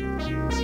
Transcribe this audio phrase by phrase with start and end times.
[0.00, 0.63] Música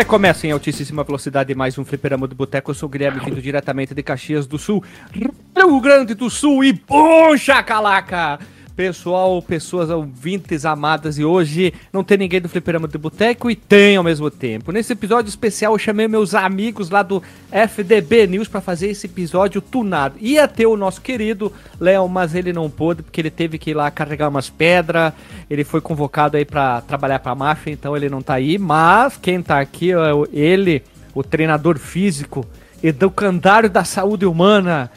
[0.00, 2.70] É, começa em altíssima velocidade mais um fliperama do Boteco.
[2.70, 4.82] Eu sou o Guilherme, vindo diretamente de Caxias do Sul,
[5.12, 8.38] Rio Grande do Sul e puxa calaca!
[8.80, 13.98] Pessoal, pessoas ouvintes amadas, e hoje não tem ninguém do Fliperama do Boteco e tem
[13.98, 14.72] ao mesmo tempo.
[14.72, 17.22] Nesse episódio especial eu chamei meus amigos lá do
[17.52, 20.16] FDB News para fazer esse episódio tunado.
[20.18, 23.74] Ia ter o nosso querido Léo, mas ele não pôde porque ele teve que ir
[23.74, 25.12] lá carregar umas pedras.
[25.50, 28.56] Ele foi convocado aí para trabalhar para a máfia, então ele não tá aí.
[28.56, 29.96] Mas quem tá aqui é
[30.32, 30.82] ele,
[31.14, 32.46] o treinador físico,
[32.82, 34.90] educandário da saúde humana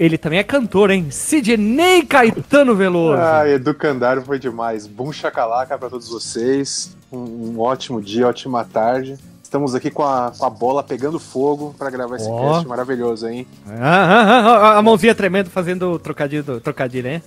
[0.00, 1.10] ele também é cantor, hein?
[1.10, 3.20] Sidney Caetano Veloso.
[3.20, 4.86] Ah, Educandário foi demais.
[4.86, 6.96] Bum chacalaca para todos vocês.
[7.12, 9.18] Um, um, ótimo dia, ótima tarde.
[9.42, 12.40] Estamos aqui com a, com a bola pegando fogo para gravar esse oh.
[12.40, 13.46] cast maravilhoso, hein?
[13.68, 17.22] Ah, ah, ah, a mãozinha tremendo fazendo trocadilho, trocadilho hein?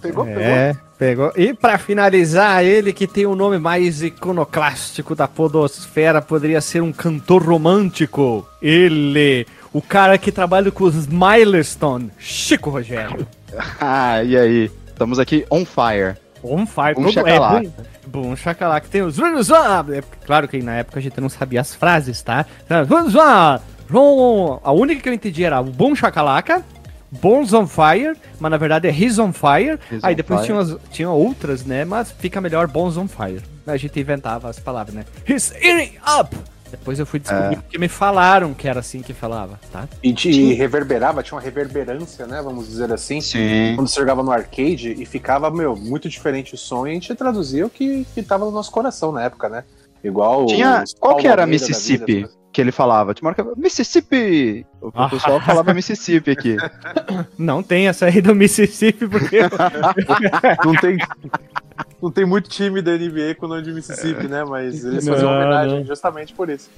[0.00, 0.74] Pegou, é.
[0.96, 1.32] Pegou.
[1.36, 6.92] E para finalizar, ele que tem o nome mais iconoclástico da podosfera, poderia ser um
[6.92, 8.46] cantor romântico.
[8.62, 13.26] Ele, o cara que trabalha com os Milestone, Chico Rogério.
[13.80, 14.70] ah, e aí?
[14.86, 16.16] Estamos aqui on fire.
[16.44, 17.72] On fire, um todo é bom.
[18.06, 19.18] Bom, chacalac tem os.
[19.18, 22.44] É, claro que na época a gente não sabia as frases, tá?
[24.62, 26.64] A única que eu entendi era o bom chacalaca,
[27.10, 29.78] Bones on Fire, mas na verdade é His on Fire.
[29.90, 31.84] His Aí depois tinha, umas, tinha outras, né?
[31.84, 33.42] Mas fica melhor Bones on Fire.
[33.66, 35.04] A gente inventava as palavras, né?
[35.28, 36.34] His eating up!
[36.72, 37.56] Depois eu fui descobrir é.
[37.56, 39.86] porque me falaram que era assim que falava, tá?
[40.02, 42.40] E, e reverberava, tinha uma reverberância, né?
[42.42, 43.20] Vamos dizer assim.
[43.20, 43.74] Sim.
[43.76, 47.14] Quando você jogava no arcade e ficava, meu, muito diferente o som e a gente
[47.14, 49.64] traduzia o que, que tava no nosso coração na época, né?
[50.02, 50.46] Igual.
[50.46, 50.82] Tinha.
[50.98, 52.26] Qual que era Mississippi?
[52.52, 53.14] que ele falava.
[53.14, 54.66] Tipo, marca Mississippi!
[54.80, 56.56] O pessoal falava Mississippi aqui.
[57.38, 59.38] Não tem essa aí do Mississippi, porque.
[60.64, 60.98] não, tem,
[62.02, 64.44] não tem muito time da NBA com o nome de Mississippi, né?
[64.44, 66.68] Mas eles faziam homenagem justamente por isso.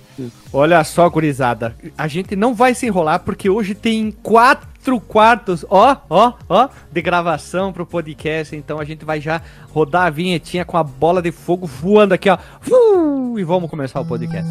[0.52, 1.74] Olha só, gurizada.
[1.96, 7.00] A gente não vai se enrolar porque hoje tem quatro quartos, ó, ó, ó, de
[7.00, 8.54] gravação pro podcast.
[8.54, 9.40] Então a gente vai já
[9.70, 12.36] rodar a vinhetinha com a bola de fogo voando aqui, ó.
[12.70, 14.50] Uh, e vamos começar o podcast.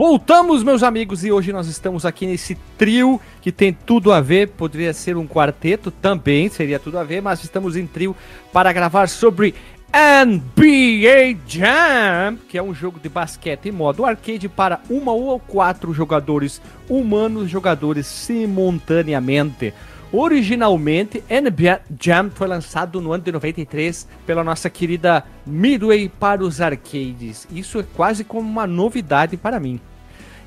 [0.00, 4.48] Voltamos, meus amigos, e hoje nós estamos aqui nesse trio que tem tudo a ver.
[4.48, 8.16] Poderia ser um quarteto também, seria tudo a ver, mas estamos em trio
[8.50, 9.54] para gravar sobre
[9.92, 15.92] NBA Jam, que é um jogo de basquete em modo arcade para uma ou quatro
[15.92, 19.74] jogadores humanos, jogadores simultaneamente.
[20.10, 26.58] Originalmente, NBA Jam foi lançado no ano de 93 pela nossa querida Midway para os
[26.58, 27.46] arcades.
[27.52, 29.78] Isso é quase como uma novidade para mim.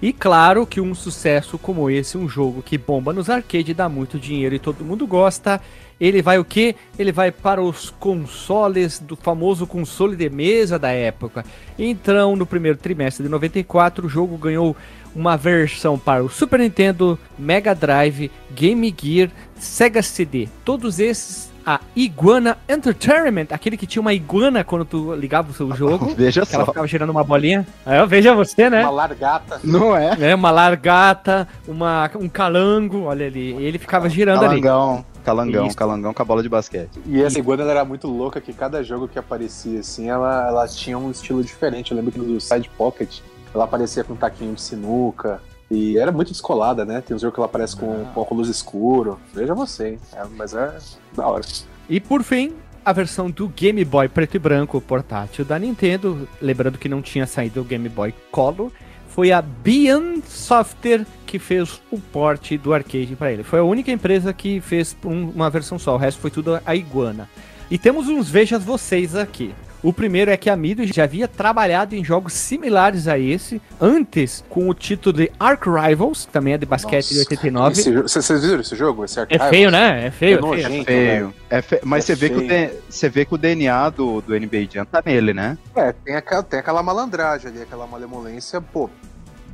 [0.03, 4.19] E claro que um sucesso como esse, um jogo que bomba nos arcades, dá muito
[4.19, 5.61] dinheiro e todo mundo gosta,
[5.97, 6.75] ele vai o que?
[6.99, 11.45] Ele vai para os consoles do famoso console de mesa da época.
[11.79, 14.75] Então, no primeiro trimestre de 94, o jogo ganhou
[15.15, 20.49] uma versão para o Super Nintendo, Mega Drive, Game Gear, Sega CD.
[20.65, 25.73] Todos esses a Iguana Entertainment, aquele que tinha uma iguana quando tu ligava o seu
[25.75, 26.13] jogo.
[26.15, 26.71] Veja que ela só.
[26.71, 27.65] ficava girando uma bolinha.
[27.85, 28.81] Aí, veja você, né?
[28.81, 29.59] Uma largata.
[29.63, 30.15] Não é?
[30.19, 33.53] É, uma largata, uma, um calango, olha ali.
[33.63, 34.61] Ele ficava girando ali.
[34.61, 35.05] Calangão.
[35.23, 35.77] Calangão, Isso.
[35.77, 36.99] calangão com a bola de basquete.
[37.05, 40.67] E essa iguana ela era muito louca, que cada jogo que aparecia assim, ela, ela
[40.67, 41.91] tinha um estilo diferente.
[41.91, 43.19] Eu lembro que no do Side Pocket
[43.55, 45.39] ela aparecia com um taquinho de sinuca.
[45.71, 47.01] E era muito descolada, né?
[47.01, 49.19] Tem um jogo que ela aparece com, com óculos escuro.
[49.33, 49.99] Veja você, hein?
[50.13, 50.77] É, mas é
[51.15, 51.43] da hora.
[51.89, 52.53] E por fim,
[52.85, 57.25] a versão do Game Boy preto e branco portátil da Nintendo, lembrando que não tinha
[57.25, 58.71] saído o Game Boy Color,
[59.07, 63.43] foi a Beyond Software que fez o porte do arcade para ele.
[63.43, 66.75] Foi a única empresa que fez um- uma versão só, o resto foi tudo a
[66.75, 67.29] Iguana.
[67.69, 69.53] E temos uns vejas vocês aqui.
[69.83, 74.41] O primeiro é que a Midway já havia trabalhado em jogos similares a esse, antes
[74.49, 77.79] com o título de Ark Rivals, que também é de basquete de Nossa, 89.
[77.81, 79.03] esse jo- Vocês viram esse jogo?
[79.03, 79.49] Esse É Archive?
[79.49, 80.07] feio, né?
[80.07, 80.31] É feio.
[80.31, 80.41] É é feio.
[80.41, 80.85] nojento.
[80.85, 81.33] Feio.
[81.49, 82.71] É fe- Mas É você, vê que o feio.
[82.89, 85.57] Você vê que o DNA do, do NBA Jam tá nele, né?
[85.75, 88.89] É, tem aquela, tem aquela malandragem ali, aquela malemolência, pô,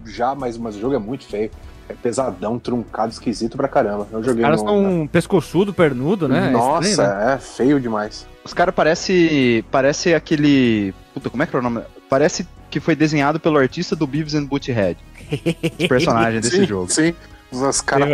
[0.05, 1.49] já, mas, mas o jogo é muito feio.
[1.89, 4.07] É pesadão, truncado, esquisito pra caramba.
[4.11, 6.49] Eu Os joguei caras no- são um pescoçudo, pernudo, né?
[6.49, 7.33] É Nossa, estranho, né?
[7.33, 8.27] é feio demais.
[8.45, 10.93] Os caras parece parece aquele.
[11.13, 11.81] Puta, como é que é o nome?
[12.07, 14.97] Parece que foi desenhado pelo artista do Beavis and Butthead.
[15.79, 16.91] Os personagens desse sim, jogo.
[16.91, 17.13] Sim,
[17.51, 18.07] umas caras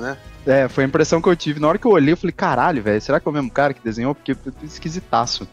[0.00, 0.16] né?
[0.46, 1.58] É, foi a impressão que eu tive.
[1.58, 3.74] Na hora que eu olhei, eu falei, caralho, velho, será que é o mesmo cara
[3.74, 4.14] que desenhou?
[4.14, 5.48] Porque é esquisitaço.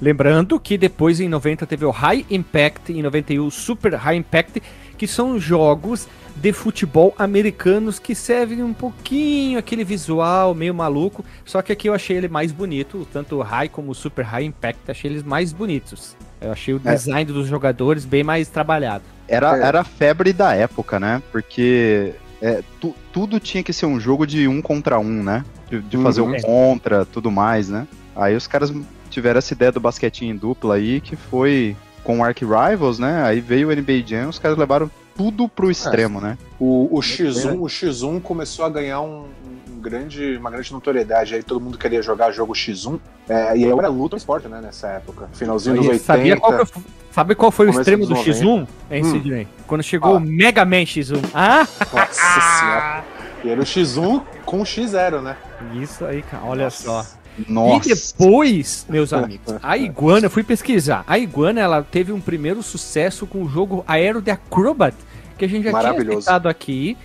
[0.00, 4.62] Lembrando que depois em 90 teve o High Impact, em 91 o Super High Impact,
[4.96, 6.06] que são jogos
[6.36, 11.94] de futebol americanos que servem um pouquinho aquele visual meio maluco, só que aqui eu
[11.94, 15.52] achei ele mais bonito, tanto o High como o Super High Impact, achei eles mais
[15.52, 16.16] bonitos.
[16.40, 16.94] Eu achei o É.
[16.94, 19.04] design dos jogadores bem mais trabalhado.
[19.28, 19.62] Era, É.
[19.62, 21.22] era a febre da época, né?
[21.30, 25.44] Porque é, tu- tudo tinha que ser um jogo de um contra um, né?
[25.68, 26.34] De, de fazer Uhum.
[26.34, 27.86] um contra, tudo mais, né?
[28.16, 28.72] Aí os caras
[29.10, 33.22] tiveram essa ideia do basquetinho em dupla aí, que foi com o Ark Rivals, né?
[33.24, 36.36] Aí veio o NBA Jam, os caras levaram tudo pro extremo, né?
[36.58, 39.26] O, o X1, o X1 começou a ganhar um,
[39.70, 41.34] um grande, uma grande notoriedade.
[41.34, 42.98] Aí todo mundo queria jogar jogo X1.
[43.28, 45.28] É, e eu era luta esporte, né, nessa época.
[45.32, 46.04] Finalzinho dos E 80.
[46.04, 46.72] sabia qual que,
[47.12, 49.10] sabe qual foi o extremo do dos X1, hein, Hum.
[49.10, 49.48] Sidney?
[49.66, 50.16] Quando chegou Ah.
[50.16, 51.20] o Mega Man X1.
[51.34, 51.66] Ah!
[51.92, 53.04] Nossa senhora.
[53.44, 55.36] E era o X1 com o X0, né?
[55.74, 56.82] Isso aí, cara, olha Nossa.
[56.84, 57.19] só.
[57.48, 57.88] Nossa.
[57.88, 61.04] E depois, meus amigos, a Iguana, eu fui pesquisar.
[61.06, 64.96] A Iguana, ela teve um primeiro sucesso com o jogo Aero the Acrobat,
[65.38, 66.96] que a gente já tinha citado aqui.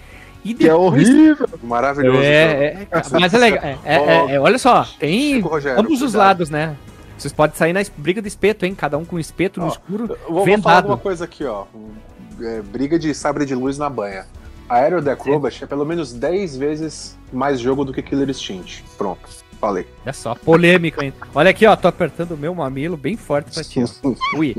[0.44, 1.50] E Que é depois- horrível.
[1.64, 2.18] Maravilhoso.
[2.18, 2.24] jogo.
[2.28, 3.64] É, é, mas é legal.
[3.64, 6.18] É, é, é, é, olha só, tem Chico Rogério, ambos os cuidado.
[6.20, 6.76] lados, né?
[7.18, 8.76] Vocês podem sair na briga de espeto, hein?
[8.76, 10.04] Cada um com espeto no Ó, escuro.
[10.04, 10.64] Eu Vou, vou Vendado.
[10.64, 11.66] falar alguma coisa aqui, ó.
[12.42, 14.26] É, briga de sabre de luz na banha.
[14.70, 18.84] Aero The Acrobat é pelo menos 10 vezes mais jogo do que Killer Instinct.
[18.98, 19.22] Pronto,
[19.56, 19.86] falei.
[20.04, 21.14] Olha só, polêmico, hein?
[21.34, 23.80] Olha aqui, ó, tô apertando o meu mamilo bem forte pra ti.
[24.38, 24.56] Ui.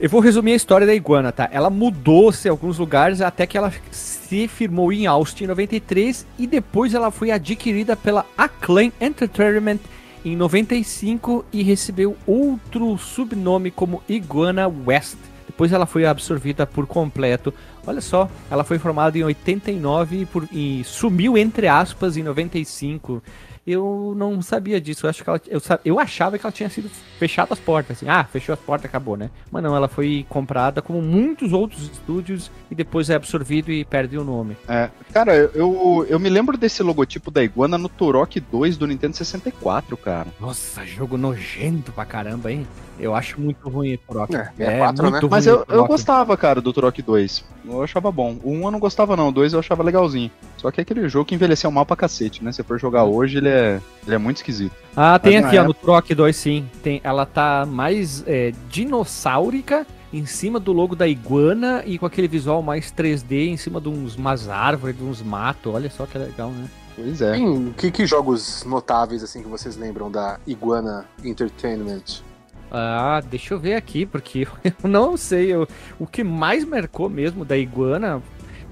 [0.00, 1.48] Eu vou resumir a história da iguana, tá?
[1.52, 6.46] Ela mudou-se em alguns lugares até que ela se firmou em Austin em 93 e
[6.46, 9.78] depois ela foi adquirida pela Acclaim Entertainment
[10.24, 15.16] em 95 e recebeu outro subnome como Iguana West.
[15.46, 17.52] Depois ela foi absorvida por completo.
[17.86, 23.22] Olha só, ela foi formada em 89 e, por- e sumiu entre aspas em 95.
[23.66, 25.06] Eu não sabia disso.
[25.06, 27.96] Eu, acho que ela, eu, eu achava que ela tinha sido fechada as portas.
[27.96, 28.08] Assim.
[28.08, 29.30] Ah, fechou as portas, acabou, né?
[29.50, 34.18] Mas não, ela foi comprada como muitos outros estúdios e depois é absorvido e perde
[34.18, 34.56] o nome.
[34.68, 39.16] É, cara, eu, eu me lembro desse logotipo da iguana no Turok 2 do Nintendo
[39.16, 40.28] 64, cara.
[40.40, 42.66] Nossa, jogo nojento pra caramba, hein?
[42.98, 44.34] Eu acho muito ruim esse Turok.
[44.34, 45.20] É, é quatro, né?
[45.30, 45.88] Mas ruim eu, o eu Turok.
[45.88, 47.44] gostava, cara, do Turok 2.
[47.64, 48.38] Eu achava bom.
[48.42, 49.28] O 1 eu não gostava, não.
[49.28, 50.30] O 2 eu achava legalzinho.
[50.62, 52.52] Só que é aquele jogo que envelheceu mal pra cacete, né?
[52.52, 54.72] Se for jogar hoje, ele é, ele é muito esquisito.
[54.96, 56.68] Ah, tem Mas na aqui, ó, no época- Troc 2, sim.
[56.84, 62.28] Tem, ela tá mais é, dinossáurica em cima do logo da iguana e com aquele
[62.28, 65.74] visual mais 3D em cima de uns, umas árvores, de uns matos.
[65.74, 66.68] Olha só que legal, né?
[66.94, 67.32] Pois é.
[67.32, 72.22] Tem- que, que jogos notáveis assim que vocês lembram da Iguana Entertainment?
[72.70, 75.52] Ah, deixa eu ver aqui, porque eu não sei.
[75.52, 75.66] eu-
[75.98, 78.22] o que mais marcou mesmo da iguana,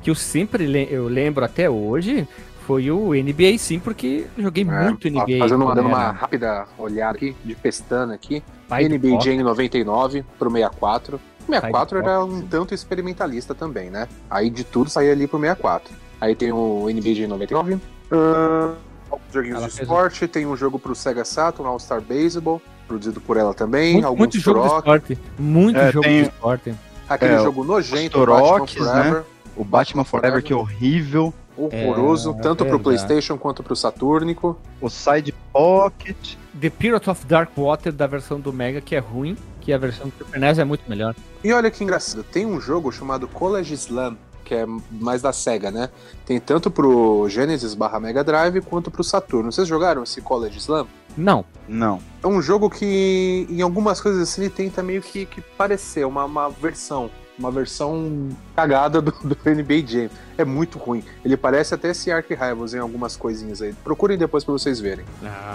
[0.02, 2.26] que eu sempre le- eu lembro até hoje,
[2.66, 5.38] foi o NBA, sim, porque eu joguei muito É, ó, NBA.
[5.40, 8.42] Fazendo dando uma rápida olhada aqui, de pestana aqui.
[8.68, 9.20] pai NBA.
[9.20, 11.16] Jam 99 pro 64.
[11.16, 11.20] O
[11.52, 14.06] 64 Pai era um tanto experimentalista também, né?
[14.30, 15.92] Aí de tudo saía ali pro 64.
[16.20, 17.78] Aí tem o NBA Jam 99.
[18.12, 18.74] ah,
[19.10, 20.28] alguns joguinhos Ela de fez esporte.
[20.28, 23.94] Tem um jogo pro Sega Saturn, All Star Baseball, produzido por ela também.
[23.94, 25.18] Muito, alguns muito jogo de esporte.
[25.38, 26.74] Muito É, jogo tem- de esporte.
[27.08, 29.24] Aquele É, jogo nojento, Batman Forever.
[29.60, 31.34] O Batman Forever, que é horrível.
[31.54, 32.82] Horroroso, É, tanto pro verdade.
[32.82, 34.58] PlayStation quanto pro Saturnico.
[34.80, 36.36] O Side Pocket.
[36.58, 40.08] The Pirate of Dark Water da versão do Mega, que é ruim, que a versão
[40.08, 41.14] do Super NES é muito melhor.
[41.44, 45.70] E olha que engraçado, tem um jogo chamado College Slam, que é mais da SEGA,
[45.70, 45.90] né?
[46.24, 49.52] Tem tanto pro Genesis barra Mega Drive quanto pro Saturno.
[49.52, 50.86] Vocês jogaram esse College Slam?
[51.16, 52.00] Não, Não.
[52.22, 56.24] É um jogo que, em algumas coisas assim, ele tenta meio que, que parecer uma,
[56.24, 57.10] uma versão.
[57.40, 60.10] Uma versão cagada do, do NBA Jam.
[60.36, 61.02] É muito ruim.
[61.24, 63.72] Ele parece até esse Ark Rivals em algumas coisinhas aí.
[63.82, 65.04] Procurem depois pra vocês verem.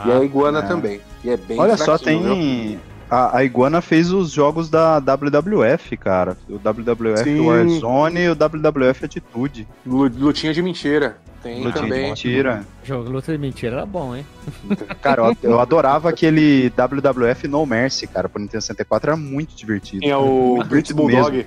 [0.06, 0.62] e a Iguana é.
[0.64, 1.00] também.
[1.24, 2.34] E é bem Olha só, fraquinho, viu?
[2.34, 2.80] tem.
[3.08, 6.36] A, a Iguana fez os jogos da WWF, cara.
[6.50, 7.40] O WWF Sim.
[7.42, 9.68] Warzone e o WWF Atitude.
[9.86, 11.18] Lu- Lutinha de mentira.
[11.44, 12.10] Tem Lutinha de também.
[12.10, 12.66] mentira.
[12.84, 14.26] Jogo Luta de Mentira era bom, hein?
[15.04, 18.28] Cara, eu, eu adorava aquele WWF No Mercy, cara.
[18.28, 20.00] Pro Nintendo 64 era muito divertido.
[20.02, 21.46] Tinha o Divertido Bulldog.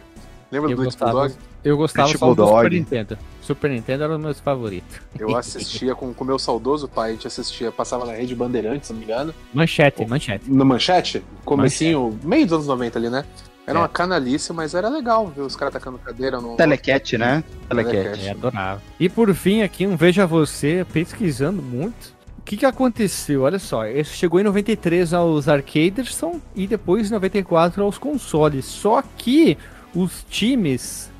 [0.50, 1.35] Lembra do Eu gostava, Bulldog?
[1.64, 2.47] eu gostava só do.
[2.47, 3.19] Super Nintendo.
[3.43, 4.97] Super Nintendo era um dos meus favoritos.
[5.19, 8.93] Eu assistia com o meu saudoso pai, a gente assistia, passava na rede Bandeirantes, se
[8.93, 9.35] não me engano.
[9.52, 10.50] Manchete, manchete.
[10.50, 13.25] No Manchete, comecinho, meio dos anos 90 ali, né?
[13.67, 13.83] Era É.
[13.83, 16.57] uma canalice, mas era legal ver os caras tacando cadeira no.
[16.57, 17.45] Telecat, né?
[17.69, 17.93] Telecat.
[17.95, 18.26] Telecat.
[18.26, 18.83] É, adorava.
[18.99, 22.17] E por fim, aqui, um Veja Você, pesquisando muito.
[22.38, 23.43] O que, que aconteceu?
[23.43, 28.64] Olha só, esse chegou em 93 aos arcades são- e depois em 94 aos consoles.
[28.64, 29.59] Só que
[29.99, 31.11] os times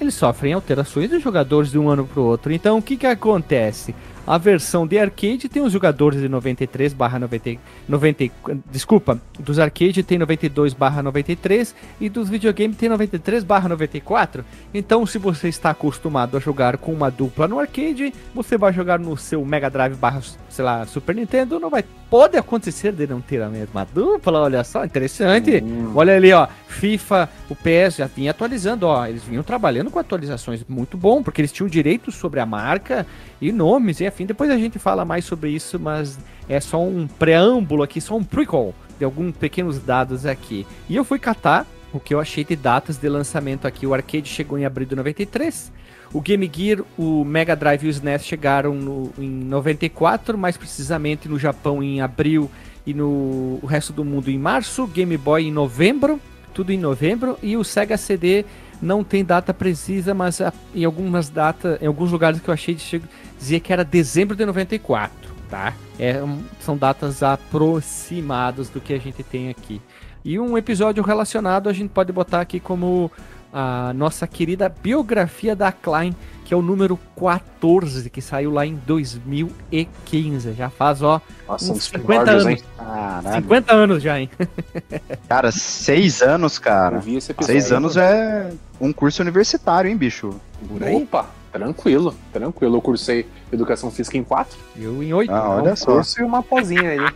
[0.00, 2.52] eles sofrem alterações dos jogadores de um ano para o outro.
[2.52, 3.94] Então o que, que acontece?
[4.26, 8.30] A versão de arcade tem os jogadores de 93 barra 90, 90,
[8.70, 14.42] desculpa, dos arcade tem 92 barra 93 e dos videogames tem 93 barra 94.
[14.72, 18.98] Então, se você está acostumado a jogar com uma dupla no arcade, você vai jogar
[18.98, 20.22] no seu Mega Drive barra,
[20.54, 21.84] sei lá, Super Nintendo, não vai.
[22.08, 25.60] Pode acontecer de não ter a mesma dupla, olha só, interessante.
[25.60, 25.92] Hum.
[25.96, 30.64] Olha ali, ó, FIFA, o PS já vinha atualizando, ó, eles vinham trabalhando com atualizações
[30.68, 33.04] muito bom, porque eles tinham direito sobre a marca
[33.40, 34.26] e nomes e afim.
[34.26, 38.22] Depois a gente fala mais sobre isso, mas é só um preâmbulo aqui, só um
[38.22, 40.64] prequel de alguns pequenos dados aqui.
[40.88, 43.88] E eu fui catar o que eu achei de datas de lançamento aqui.
[43.88, 45.72] O arcade chegou em abril de 93.
[46.14, 51.28] O Game Gear, o Mega Drive e o SNES chegaram no- em 94, mais precisamente
[51.28, 52.48] no Japão em abril
[52.86, 54.86] e no resto do mundo em março.
[54.86, 56.20] Game Boy em novembro,
[56.54, 57.36] tudo em novembro.
[57.42, 58.44] E o Sega CD
[58.80, 60.40] não tem data precisa, mas
[60.72, 63.02] em algumas datas, em alguns lugares que eu achei, che-
[63.36, 65.12] dizia que era dezembro de 94,
[65.50, 65.74] tá?
[65.98, 66.22] É,
[66.60, 69.80] são datas aproximadas do que a gente tem aqui.
[70.24, 73.10] E um episódio relacionado a gente pode botar aqui como
[73.54, 78.74] a nossa querida biografia da Klein, que é o número 14, que saiu lá em
[78.74, 80.52] 2015.
[80.54, 82.58] Já faz, ó, Nossa, uns uns 50 primórdios, anos.
[82.60, 82.64] hein?
[82.76, 83.36] Caralho.
[83.42, 84.30] 50 anos já, hein?
[85.28, 86.98] Cara, seis anos, Eu cara.
[86.98, 87.60] vi esse episódio.
[87.60, 90.34] Seis anos é um curso universitário, hein, bicho?
[90.68, 90.94] Por aí.
[90.96, 92.76] Opa, tranquilo, tranquilo.
[92.76, 94.58] Eu cursei Educação Física em quatro.
[94.76, 95.32] Eu em 8.
[95.32, 95.92] Ah, olha um só.
[95.92, 96.98] curso e uma pozinha aí.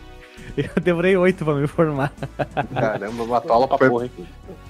[0.57, 2.11] Eu demorei 8 pra me formar.
[2.73, 4.11] Caramba, uma tola pra Foi- porra, hein?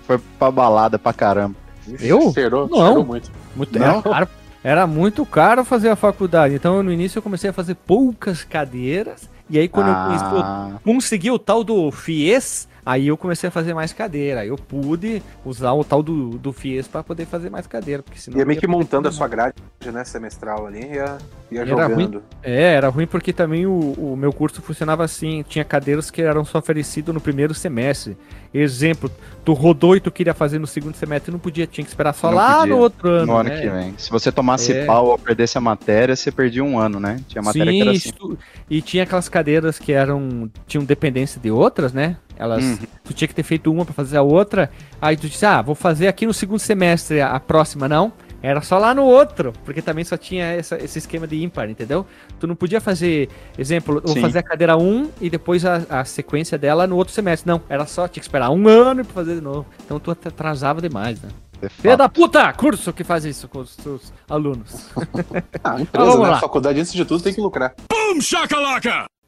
[0.10, 1.54] Foi pra balada pra caramba.
[2.00, 2.34] Eu?
[2.34, 2.78] Cheirou, Não.
[2.78, 3.32] cheirou muito.
[3.56, 3.86] Muito Não?
[3.86, 4.28] era caro.
[4.64, 6.56] Era muito caro fazer a faculdade.
[6.56, 9.30] Então, no início, eu comecei a fazer poucas cadeiras.
[9.48, 13.48] E aí, quando eu conheci, eu Ah, consegui o tal do FIES, aí eu comecei
[13.48, 14.42] a fazer mais cadeira.
[14.42, 18.02] Aí eu pude usar o tal do, do FIES para poder fazer mais cadeira.
[18.02, 19.56] Porque senão Ia meio ia- que montando a sua grade,
[19.94, 21.18] né, semestral ali, ia,
[21.52, 22.24] ia era jogando.
[22.42, 25.44] É, era ruim porque também o, o meu curso funcionava assim.
[25.48, 28.18] Tinha cadeiras que eram só oferecidas no primeiro semestre.
[28.52, 29.12] Exemplo,
[29.46, 32.30] tu rodou e tu queria fazer no segundo semestre, não podia, tinha que esperar só
[32.32, 32.74] Não lá podia.
[32.76, 33.26] no outro ano.
[33.28, 33.62] no ano né?
[33.62, 33.94] que vem.
[33.96, 34.86] Se você tomasse É.
[34.86, 37.20] pau ou perdesse a matéria, você perdia um ano, né?
[37.28, 38.12] Tinha matéria que era Sim, assim.
[38.12, 42.18] tu- e tinha aquelas cadeiras que eram tinham dependência de outras, né?
[42.40, 42.78] Elas, Uhum.
[43.04, 44.72] tu tinha que ter feito uma pra fazer a outra.
[45.02, 48.12] Aí tu disse, ah, vou fazer aqui no segundo semestre a, a próxima, não.
[48.42, 52.06] Era só lá no outro, porque também só tinha essa- esse esquema de ímpar, entendeu?
[52.40, 53.28] Tu não podia fazer,
[53.58, 54.22] exemplo, eu vou Sim.
[54.22, 57.46] fazer a cadeira 1 e depois a, a sequência dela no outro semestre.
[57.52, 59.66] Não, era só, tinha que esperar um ano pra fazer de novo.
[59.86, 61.28] Então tu atrasava demais, né?
[61.62, 62.54] de Filha da puta!
[62.54, 64.88] Curso que faz isso com os seus alunos.
[65.62, 66.30] Ah, empresa, vamos né?
[66.30, 66.40] lá.
[66.40, 67.74] Faculdade, antes de tudo, tem que lucrar.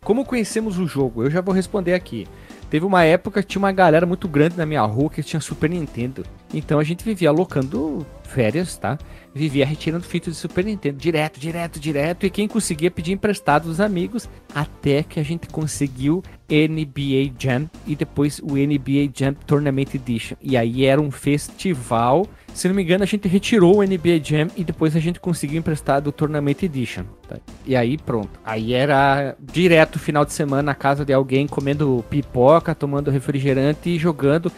[0.04, 1.24] Como conhecemos o jogo?
[1.24, 2.26] Eu já vou responder aqui.
[2.72, 5.70] Teve uma época que tinha uma galera muito grande na minha rua que tinha Super
[5.70, 6.24] Nintendo.
[6.54, 8.98] Então a gente vivia alocando férias, tá?
[9.36, 12.26] Vivia retirando fitas de Super Nintendo, direto, direto, direto.
[12.26, 17.94] E quem conseguia pedir emprestado dos amigos, até que a gente conseguiu NBA Jam e
[17.94, 20.38] depois o NBA Jam Tournament Edition.
[20.42, 22.26] E aí era um festival.
[22.54, 25.58] Se não me engano, a gente retirou o NBA Jam e depois a gente conseguiu
[25.58, 27.04] emprestado o Tournament Edition.
[27.28, 27.38] tá?
[27.66, 28.40] E aí pronto.
[28.46, 33.98] Aí era direto final de semana na casa de alguém comendo pipoca, tomando refrigerante e
[33.98, 34.52] jogando.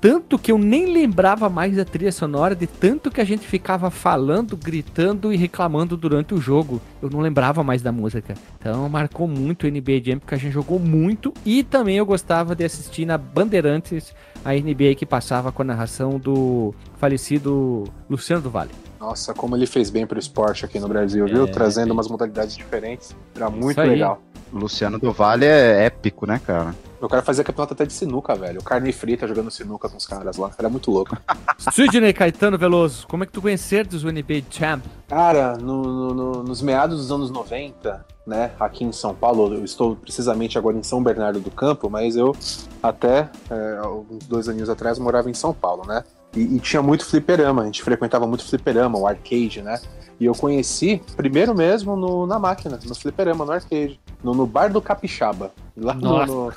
[0.00, 3.90] tanto que eu nem lembrava mais da trilha sonora, de tanto que a gente ficava
[3.90, 6.80] falando, gritando e reclamando durante o jogo.
[7.02, 8.34] Eu não lembrava mais da música.
[8.58, 11.34] Então marcou muito o NBA Jam, porque a gente jogou muito.
[11.44, 16.18] E também eu gostava de assistir na Bandeirantes a NBA que passava com a narração
[16.18, 18.70] do falecido Luciano do Vale.
[18.98, 21.44] Nossa, como ele fez bem pro esporte aqui no Brasil, viu?
[21.44, 21.92] É, Trazendo sim.
[21.92, 23.16] umas modalidades diferentes.
[23.34, 24.20] Era muito legal.
[24.52, 26.74] Luciano do Vale é épico, né, cara?
[27.00, 28.62] Eu quero fazer campeonato até de sinuca, velho.
[28.62, 30.50] Carne frita jogando sinuca com os caras lá.
[30.58, 31.16] Era muito louco.
[31.72, 34.84] Sidney Caetano Veloso, como é que tu conheceres o NBA Champ?
[35.08, 39.64] Cara, no- no- no- nos meados dos anos 90, né, aqui em São Paulo, eu
[39.64, 42.32] estou precisamente agora em São Bernardo do Campo, mas eu
[42.80, 46.04] até é, alguns dois aninhos atrás morava em São Paulo, né?
[46.36, 49.80] E, e tinha muito fliperama, a gente frequentava muito fliperama, o arcade, né?
[50.20, 54.70] E eu conheci primeiro mesmo no- na máquina, no fliperama, no arcade, no, no bar
[54.72, 56.52] do Capixaba, lá no, no,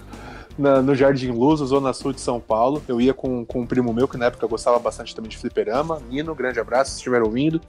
[0.57, 2.81] na- no Jardim Luz, Zona Sul de São Paulo.
[2.87, 6.01] Eu ia com, com um primo meu, que na época gostava bastante também de fliperama.
[6.09, 7.59] Nino, grande abraço, se estiver ouvindo.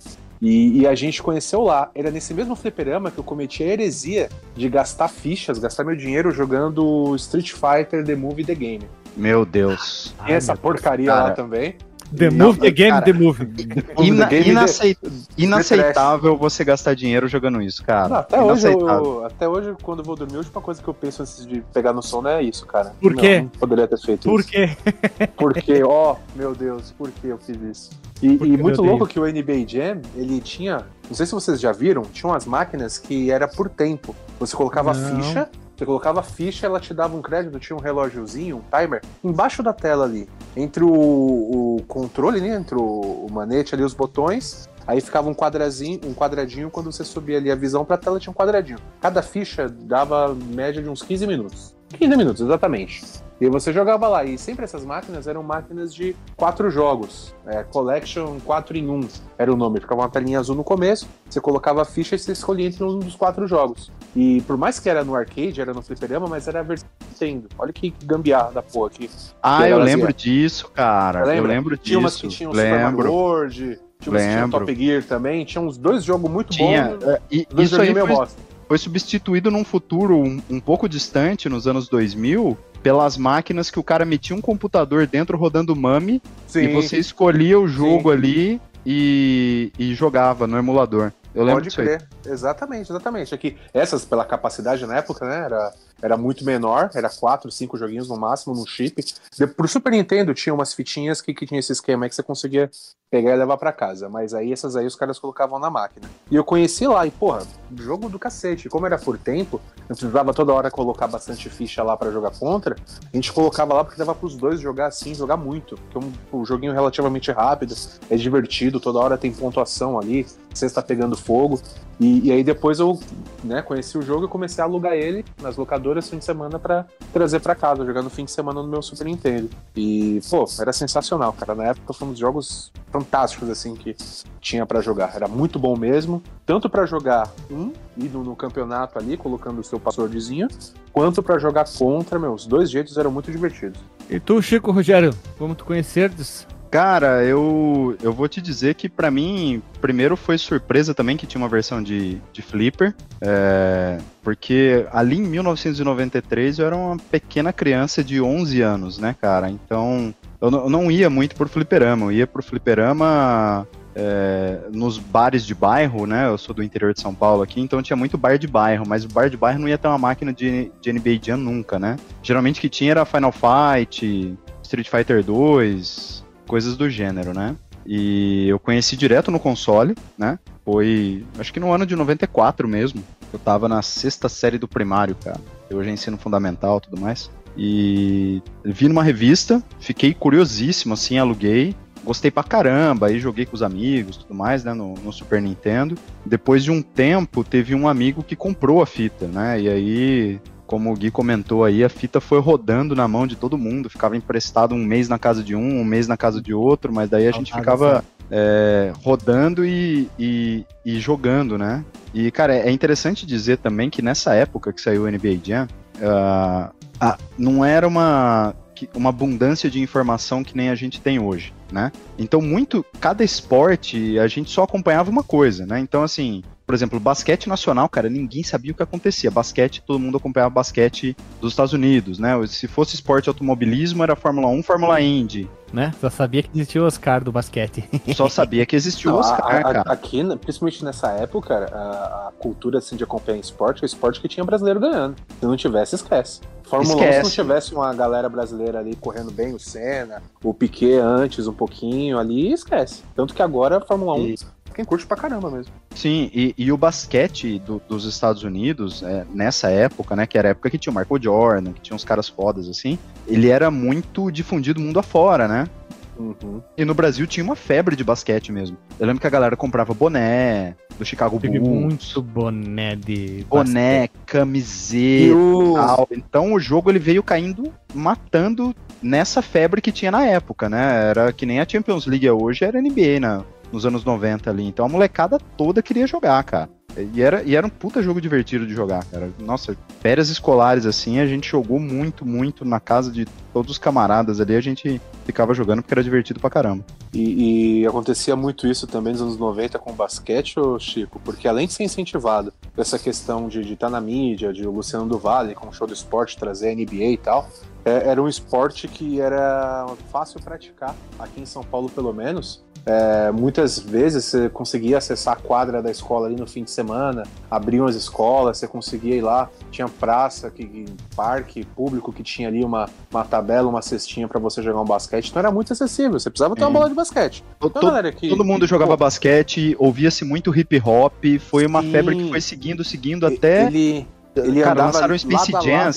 [0.43, 1.91] E, e a gente conheceu lá.
[1.95, 6.31] Era nesse mesmo fliperama que eu cometi a heresia de gastar fichas, gastar meu dinheiro
[6.31, 8.83] jogando Street Fighter The Movie The Game.
[9.17, 10.13] Meu Deus.
[10.27, 11.23] Tem essa porcaria cara.
[11.25, 11.77] lá também.
[12.17, 13.49] The Não, Move, The Game, cara, The Movie.
[13.99, 14.97] Ina- Game inacei-
[15.37, 18.09] inaceitável você gastar dinheiro jogando isso, cara.
[18.09, 20.95] Não, até, hoje eu, até hoje, quando eu vou dormir, a última coisa que eu
[20.95, 22.93] penso antes de pegar no sono é isso, cara.
[23.01, 23.41] Por quê?
[23.41, 24.49] Não, poderia ter feito Por isso.
[24.51, 24.71] quê?
[25.37, 27.91] Porque, ó, meu Deus, por que eu fiz isso?
[28.23, 30.87] E, Por e muito louco que o NBA Jam, ele tinha.
[31.09, 34.15] Não sei se vocês já viram, tinha umas máquinas que era por tempo.
[34.39, 37.81] Você colocava a ficha, você colocava a ficha, ela te dava um crédito, tinha um
[37.81, 40.29] relógiozinho, um timer, embaixo da tela ali.
[40.57, 42.55] Entre o, o controle, né?
[42.55, 44.69] Entre o, o manete ali, os botões.
[44.87, 48.31] Aí ficava um quadrazinho, um quadradinho, quando você subia ali a visão pra tela tinha
[48.31, 48.79] um quadradinho.
[49.01, 51.75] Cada ficha dava média de uns 15 minutos.
[51.99, 53.03] 15 minutos, exatamente.
[53.41, 57.35] E você jogava lá, e sempre essas máquinas eram máquinas de quatro jogos.
[57.47, 59.81] É, Collection 4 em 1 era o nome.
[59.81, 62.99] Ficava uma telinha azul no começo, você colocava a ficha e você escolhia entre um
[62.99, 63.91] dos quatro jogos.
[64.17, 67.49] E por mais que era no arcade, era no fliperama, mas era a versão Nintendo.
[67.59, 69.11] Olha que gambiarra da porra aqui.
[69.43, 71.35] Ah, eu lembro disso, cara.
[71.35, 72.29] Eu lembro Tinha umas disso.
[72.29, 73.13] que tinham Super Mario lembro.
[73.13, 74.61] World, tinha umas que tinham Lembro.
[74.61, 76.97] Top Gear também, tinha uns dois jogos muito Tinha.
[76.97, 77.05] bons.
[77.05, 78.41] é, e Dois isso aí foi, bosta.
[78.69, 83.83] foi substituído num futuro um, um pouco distante, nos anos 2000, pelas máquinas que o
[83.83, 88.17] cara metia um computador dentro rodando Mami Sim, e você escolhia o jogo Sim.
[88.17, 91.11] ali e, e jogava no emulador.
[91.35, 91.99] Eu lembro Pode disso aí.
[92.27, 93.35] Exatamente, exatamente.
[93.35, 98.09] Aqui, essas, pela capacidade na época, né, era, era muito menor, era quatro, cinco joguinhos
[98.09, 99.05] no máximo, num chip.
[99.37, 102.71] De, pro Super Nintendo tinha umas fitinhas que, que tinha esse esquema que você conseguia
[103.11, 104.09] pegar e levar pra casa.
[104.09, 106.11] Mas aí essas aí os caras colocavam na máquina.
[106.31, 108.69] E eu conheci lá, e porra, jogo do cacete.
[108.69, 112.75] Como era por tempo, eu precisava toda hora colocar bastante ficha lá pra jogar contra.
[113.13, 115.77] A gente colocava lá porque dava pros dois jogar assim, jogar muito.
[115.77, 117.75] Porque um, um joguinho relativamente rápido,
[118.11, 121.61] é divertido, toda hora tem pontuação ali, você está pegando fogo.
[122.01, 122.99] E, e aí depois eu
[123.43, 126.87] né, conheci o jogo e comecei a alugar ele nas locadoras fim de semana pra
[127.13, 129.49] trazer pra casa, jogar no fim de semana no meu Super Nintendo.
[129.77, 131.55] E, pô, era sensacional, cara.
[131.55, 133.97] Na época foi um dos jogos fantásticos, assim, que
[134.41, 135.15] tinha pra jogar.
[135.15, 139.79] Era muito bom mesmo, tanto pra jogar um, indo no campeonato ali, colocando o seu
[139.79, 140.49] passwordzinho,
[140.93, 143.81] quanto pra jogar contra, meu, os dois jeitos eram muito divertidos.
[144.09, 146.47] E tu, Chico Rogério, como tu conhecerdes?
[146.75, 151.41] Cara, eu, eu vou te dizer que pra mim, primeiro foi surpresa também que tinha
[151.41, 158.03] uma versão de, de Flipper, é, porque ali em 1993 eu era uma pequena criança
[158.03, 159.49] de 11 anos, né, cara?
[159.49, 164.99] Então eu, não- eu não ia muito por fliperama, eu ia por fliperama é, nos
[164.99, 166.27] bares de bairro, né?
[166.27, 169.05] Eu sou do interior de São Paulo aqui, então tinha muito bar de bairro, mas
[169.05, 171.95] o bar de bairro não ia ter uma máquina de, de NBA Jam nunca, né?
[172.21, 177.57] Geralmente que tinha era Final Fight, Street Fighter 2, coisas do gênero, né?
[177.87, 180.39] E eu conheci direto no console, né?
[180.65, 183.05] Foi, acho que no ano de 94 mesmo.
[183.33, 185.41] Eu tava na sexta série do primário, cara.
[185.69, 187.31] Eu hoje ensino fundamental tudo mais.
[187.57, 191.75] E vi numa revista, fiquei curiosíssimo, assim, aluguei.
[192.05, 195.97] Gostei pra caramba, aí joguei com os amigos tudo mais, né, no, no Super Nintendo.
[196.25, 200.93] Depois de um tempo, teve um amigo que comprou a fita, né, e aí como
[200.93, 204.75] o Gui comentou aí, a fita foi rodando na mão de todo mundo, ficava emprestado
[204.75, 207.33] um mês na casa de um, um mês na casa de outro, mas daí a
[207.33, 211.85] gente ficava é, rodando e, e, e jogando, né?
[212.13, 215.69] E, cara, é interessante dizer também que nessa época que saiu o NBA Jam,
[216.03, 218.55] ah, ah, não era uma,
[218.95, 221.93] uma abundância de informação que nem a gente tem hoje, né?
[222.19, 225.81] Então, muito, cada esporte, a gente só acompanhava uma coisa, né?
[225.81, 229.31] Então, assim, por exemplo, basquete nacional, cara, ninguém sabia o que acontecia.
[229.31, 232.35] Basquete, todo mundo acompanhava basquete dos Estados Unidos, né?
[232.47, 235.49] Se fosse esporte automobilismo, era Fórmula 1, Fórmula Indy.
[235.73, 235.93] Né?
[236.01, 237.85] Só sabia que existia o Oscar do basquete.
[238.15, 239.81] Só sabia que existia o Oscar, a, a, cara.
[239.87, 244.45] Aqui, principalmente nessa época, a, a, cultura assim, de acompanhar esporte, o esporte que tinha
[244.45, 245.17] brasileiro ganhando.
[245.41, 246.41] Se não tivesse, esquece.
[246.63, 247.19] Fórmula esquece.
[247.19, 251.49] 1, se não tivesse uma galera brasileira ali correndo bem, o Senna, o Piquet antes
[251.49, 253.03] um pouquinho ali, esquece.
[253.15, 254.37] Tanto que agora a Fórmula 1 e
[254.75, 255.73] quem curte pra caramba mesmo.
[255.95, 260.49] Sim, e, e o basquete do, dos Estados Unidos, é, nessa época, né, que era
[260.49, 263.71] a época que tinha o Michael Jordan, que tinha uns caras fodas assim, ele era
[263.71, 265.69] muito difundido mundo afora, né?
[266.17, 266.63] Uhum.
[266.77, 268.77] E no Brasil tinha uma febre de basquete mesmo.
[268.99, 271.69] Eu lembro que a galera comprava boné do Chicago Bulls.
[271.69, 274.13] muito boné de Boné, basquete.
[274.27, 276.09] camiseta e tal.
[276.13, 281.11] Então o jogo ele veio caindo, matando nessa febre que tinha na época, né?
[281.11, 283.43] Era que nem a Champions League hoje, era NBA, né?
[283.75, 284.65] Nos anos 90 ali.
[284.65, 286.71] Então a molecada toda queria jogar, cara.
[287.13, 289.29] E era, e era um puta jogo divertido de jogar, cara.
[289.41, 294.41] Nossa, férias escolares assim, a gente jogou muito, muito na casa de todos os camaradas
[294.41, 296.85] ali, a gente ficava jogando porque era divertido pra caramba.
[297.13, 301.49] E, e acontecia muito isso também nos anos 90 com o basquete, ô Chico, porque
[301.49, 305.19] além de ser incentivado essa questão de estar tá na mídia, de o Luciano do
[305.19, 307.49] Vale com o show do esporte trazer NBA e tal,
[307.85, 313.31] é, era um esporte que era fácil praticar, aqui em São Paulo pelo menos, é,
[313.31, 317.87] muitas vezes você conseguia acessar a quadra da escola ali no fim de semana, abriam
[317.87, 320.85] as escolas, você conseguia ir lá, tinha praça, que,
[321.17, 325.29] parque público que tinha ali uma, uma tabela, uma cestinha para você jogar um basquete,
[325.31, 327.43] então era muito acessível, você precisava ter uma bola de basquete.
[327.57, 331.81] Então, todo, que, todo mundo que, jogava pô, basquete, ouvia-se muito hip hop, foi uma
[331.81, 333.67] sim, febre que foi seguindo, seguindo até.
[333.67, 335.91] Ele, ele Cara, lançaram o Space Jam,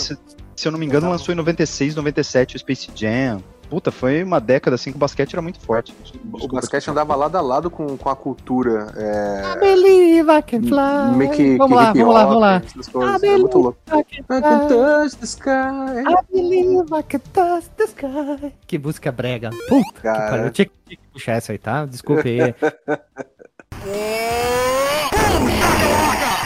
[0.58, 3.42] se, eu não me engano, lançou em 96, 97 o Space Jam.
[3.70, 5.94] Puta, foi uma década assim que o basquete era muito forte.
[6.02, 8.94] Desculpa, o basquete andava lado a lado com, com a cultura.
[8.96, 9.54] É...
[9.54, 11.18] I believe I can fly.
[11.18, 12.62] Meio que, vamos, que lá, vamos lá, vamos lá,
[12.94, 13.28] vamos lá.
[13.28, 13.78] É muito louco.
[13.88, 15.50] I can, I can touch the sky.
[15.50, 18.54] I believe I can touch the sky.
[18.66, 19.50] Que música brega.
[19.68, 20.24] Puta, Cara.
[20.24, 20.46] que pariu.
[20.46, 21.86] Eu tinha que puxar essa aí, tá?
[21.86, 22.56] Desculpe aí.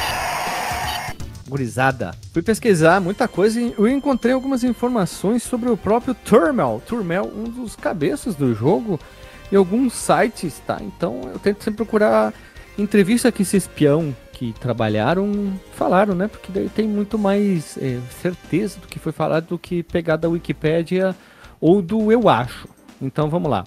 [1.52, 2.16] gurizada.
[2.32, 6.82] Fui pesquisar muita coisa e eu encontrei algumas informações sobre o próprio Turmel.
[6.88, 8.98] Turmel, um dos cabeças do jogo,
[9.52, 10.80] e alguns sites, tá?
[10.82, 12.34] Então eu tento sempre procurar
[12.78, 16.30] entrevista que esse espião que trabalharam falaram, né?
[16.30, 20.30] Porque daí tem muito mais é, certeza do que foi falado do que pegar da
[20.30, 21.14] Wikipédia
[21.60, 22.68] ou do eu acho.
[23.02, 23.66] Então vamos lá.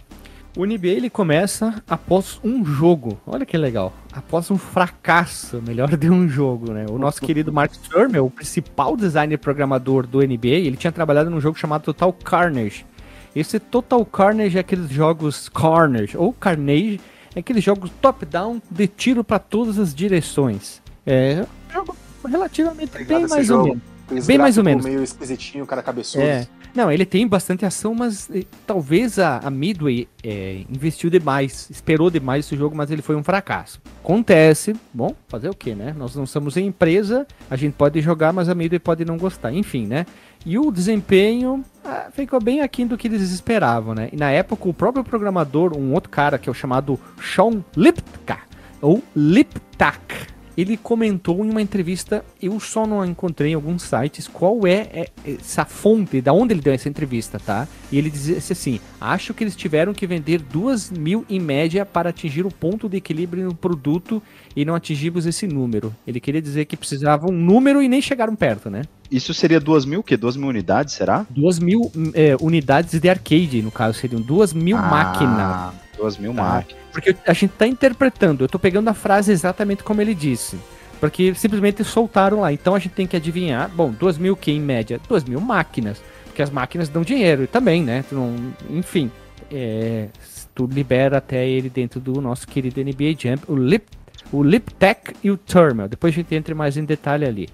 [0.57, 3.19] O NBA ele começa após um jogo.
[3.27, 3.93] Olha que legal.
[4.13, 6.87] Após um fracasso, melhor de um jogo, né?
[6.89, 11.41] O nosso querido Mark Turner, o principal designer programador do NBA, ele tinha trabalhado num
[11.41, 12.87] jogo chamado Total Carnage.
[13.35, 17.01] Esse Total Carnage é aqueles jogos Carnage ou Carnage,
[17.35, 20.81] é aqueles jogos top-down de tiro para todas as direções.
[21.05, 24.27] É um jogo relativamente bem mais ou menos.
[24.27, 24.85] Bem mais ou menos.
[24.85, 26.23] meio esquisitinho, cara cabeçudo.
[26.23, 26.47] É.
[26.75, 32.11] Não, ele tem bastante ação, mas eh, talvez a, a Midway é, investiu demais, esperou
[32.11, 33.81] demais esse jogo, mas ele foi um fracasso.
[34.03, 35.95] Acontece, bom, fazer o que, né?
[35.97, 39.53] Nós não somos em empresa, a gente pode jogar, mas a Midway pode não gostar,
[39.53, 40.05] enfim, né?
[40.45, 44.09] E o desempenho ah, ficou bem aquém do que eles esperavam, né?
[44.13, 48.39] E na época, o próprio programador, um outro cara que é o chamado Sean Liptka,
[48.83, 54.67] ou Liptak, ele comentou em uma entrevista, eu só não encontrei em alguns sites qual
[54.67, 57.67] é, é essa fonte, da onde ele deu essa entrevista, tá?
[57.91, 62.11] E ele disse assim: acho que eles tiveram que vender duas mil em média para
[62.11, 64.23] atingir o ponto de equilíbrio no produto
[64.55, 65.95] e não atingimos esse número.
[66.07, 68.83] Ele queria dizer que precisava um número e nem chegaram perto, né?
[69.11, 70.17] Isso seria duas mil o quê?
[70.17, 71.27] Duas mil unidades, será?
[71.31, 75.84] Duas mil é, unidades de arcade, no caso, seriam duas mil ah, máquinas.
[75.97, 76.43] Duas mil tá?
[76.43, 76.83] máquinas.
[76.93, 80.59] Porque a gente tá interpretando, eu tô pegando a frase exatamente como ele disse.
[81.01, 82.53] Porque simplesmente soltaram lá.
[82.53, 83.69] Então a gente tem que adivinhar.
[83.69, 85.01] Bom, duas mil que em média?
[85.07, 86.01] Duas mil máquinas.
[86.25, 88.05] Porque as máquinas dão dinheiro também, né?
[88.11, 88.35] Não,
[88.71, 89.11] enfim.
[89.53, 90.09] É,
[90.55, 93.39] tu libera até ele dentro do nosso querido NBA Jam.
[93.47, 93.87] O Lip,
[94.33, 95.89] o Liptech e o Thermal.
[95.89, 97.49] Depois a gente entra mais em detalhe ali.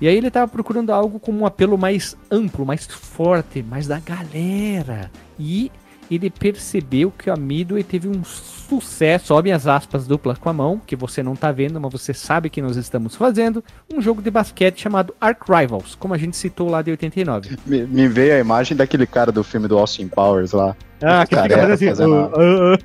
[0.00, 4.00] E aí ele tava procurando algo com um apelo mais amplo, mais forte, mais da
[4.00, 5.10] galera.
[5.38, 5.70] E
[6.14, 10.96] ele percebeu que a Midway teve um sucesso, minhas aspas duplas com a mão, que
[10.96, 14.80] você não tá vendo, mas você sabe que nós estamos fazendo, um jogo de basquete
[14.80, 17.56] chamado Ark Rivals, como a gente citou lá de 89.
[17.66, 20.74] Me, me veio a imagem daquele cara do filme do Austin Powers lá.
[21.04, 22.78] Ah, que fica assim, uh, uh, uh.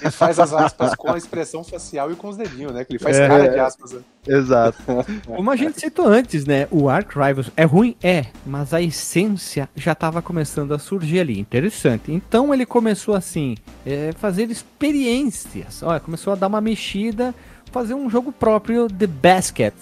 [0.00, 2.84] Ele faz as aspas com a expressão facial e com os dedinhos, né?
[2.84, 3.92] Que ele faz é, cara de aspas.
[3.92, 4.00] Né?
[4.26, 4.78] Exato.
[5.26, 6.66] Como a gente citou antes, né?
[6.70, 7.94] O Ark Rivals é ruim?
[8.02, 11.38] É, mas a essência já estava começando a surgir ali.
[11.38, 12.10] Interessante.
[12.10, 15.82] Então ele começou assim, é, fazer experiências.
[15.82, 17.34] Olha, começou a dar uma mexida
[17.70, 19.74] fazer um jogo próprio de basket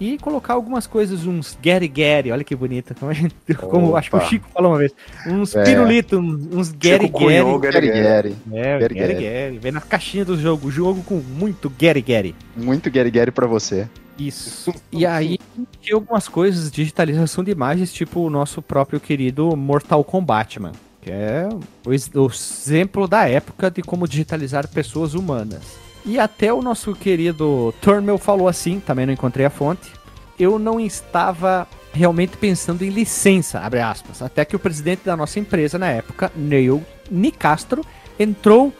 [0.00, 4.10] e colocar algumas coisas, uns Gary Gary, olha que bonita, como, a gente, como acho
[4.10, 4.92] que o Chico falou uma vez,
[5.26, 5.62] uns é.
[5.62, 7.58] pirulito, uns Gary Gary.
[7.60, 8.36] Gary Gary.
[8.52, 9.58] É, Gary Gary, Gary.
[9.58, 12.34] Vem na caixinha do jogo, jogo com muito Gary Gary.
[12.56, 13.88] Muito Gary Gary pra você.
[14.18, 14.72] Isso.
[14.90, 15.38] E aí
[15.80, 20.74] tinha algumas coisas, digitalização de imagens, tipo o nosso próprio querido Mortal Kombat, mano.
[21.00, 21.48] Que é
[21.84, 25.81] o exemplo da época de como digitalizar pessoas humanas.
[26.04, 29.92] E até o nosso querido Turnmel falou assim, também não encontrei a fonte.
[30.38, 34.22] Eu não estava realmente pensando em licença, abre aspas.
[34.22, 37.84] Até que o presidente da nossa empresa na época, Neil Nicastro,
[38.18, 38.72] entrou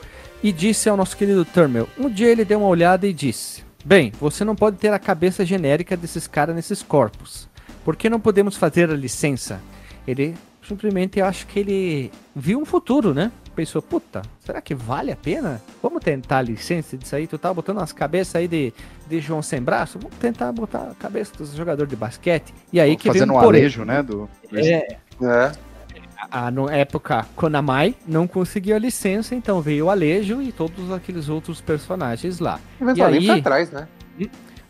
[0.42, 1.88] e disse ao nosso querido Turnmel.
[1.96, 5.44] Um dia ele deu uma olhada e disse: Bem, você não pode ter a cabeça
[5.44, 7.48] genérica desses caras nesses corpos.
[7.84, 9.60] Por que não podemos fazer a licença?
[10.06, 10.34] Ele
[10.66, 13.30] simplesmente, acho que ele viu um futuro, né?
[13.52, 15.60] Pensou, puta, será que vale a pena?
[15.82, 17.26] Vamos tentar a licença disso aí?
[17.26, 18.72] Tu tá botando umas cabeças aí de,
[19.08, 19.98] de João sem braço?
[19.98, 22.52] Vamos tentar botar a cabeça dos jogadores de basquete.
[22.72, 24.02] E aí que Fazendo um alejo, né?
[24.02, 24.28] Do...
[24.52, 24.96] É.
[25.22, 25.52] é.
[26.30, 31.28] A, na época, Konamai não conseguiu a licença, então veio o Alejo e todos aqueles
[31.28, 32.60] outros personagens lá.
[32.78, 33.88] Mas e aí, pra trás, né?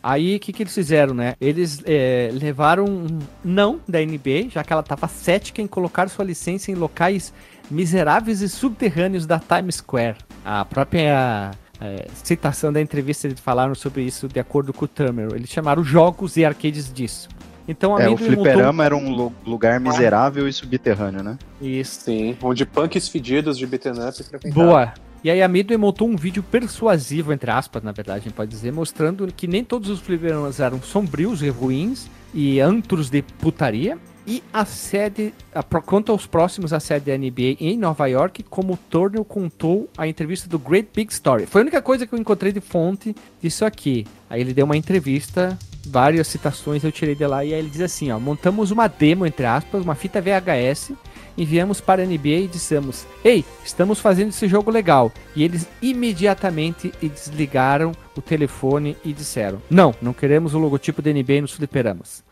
[0.01, 1.35] Aí, o que, que eles fizeram, né?
[1.39, 6.25] Eles é, levaram um não da NBA, já que ela estava cética em colocar sua
[6.25, 7.33] licença em locais
[7.69, 10.17] miseráveis e subterrâneos da Times Square.
[10.43, 15.29] A própria é, citação da entrevista eles falaram sobre isso de acordo com o Turner.
[15.33, 17.29] Eles chamaram jogos e arcades disso.
[17.67, 18.85] Então, é, o fliperama montou...
[18.85, 21.37] era um lugar miserável e subterrâneo, né?
[21.61, 22.01] Isso.
[22.01, 24.93] Sim, onde punks fedidos de beat'em up Boa.
[25.23, 28.51] E aí a Midway montou um vídeo persuasivo, entre aspas, na verdade, a gente pode
[28.51, 33.97] dizer, mostrando que nem todos os fliperamas eram sombrios e ruins e antros de putaria,
[34.25, 38.73] e a sede, a, quanto aos próximos, a sede da NBA em Nova York, como
[38.73, 41.45] o Turner contou a entrevista do Great Big Story.
[41.45, 44.07] Foi a única coisa que eu encontrei de fonte disso aqui.
[44.29, 47.81] Aí ele deu uma entrevista, várias citações eu tirei de lá, e aí ele diz
[47.81, 50.93] assim: ó, montamos uma demo, entre aspas, uma fita VHS,
[51.37, 55.11] enviamos para a NBA e dissemos: Ei, estamos fazendo esse jogo legal.
[55.35, 61.41] E eles imediatamente desligaram o telefone e disseram: Não, não queremos o logotipo da NBA
[61.41, 62.23] nos fliperamas.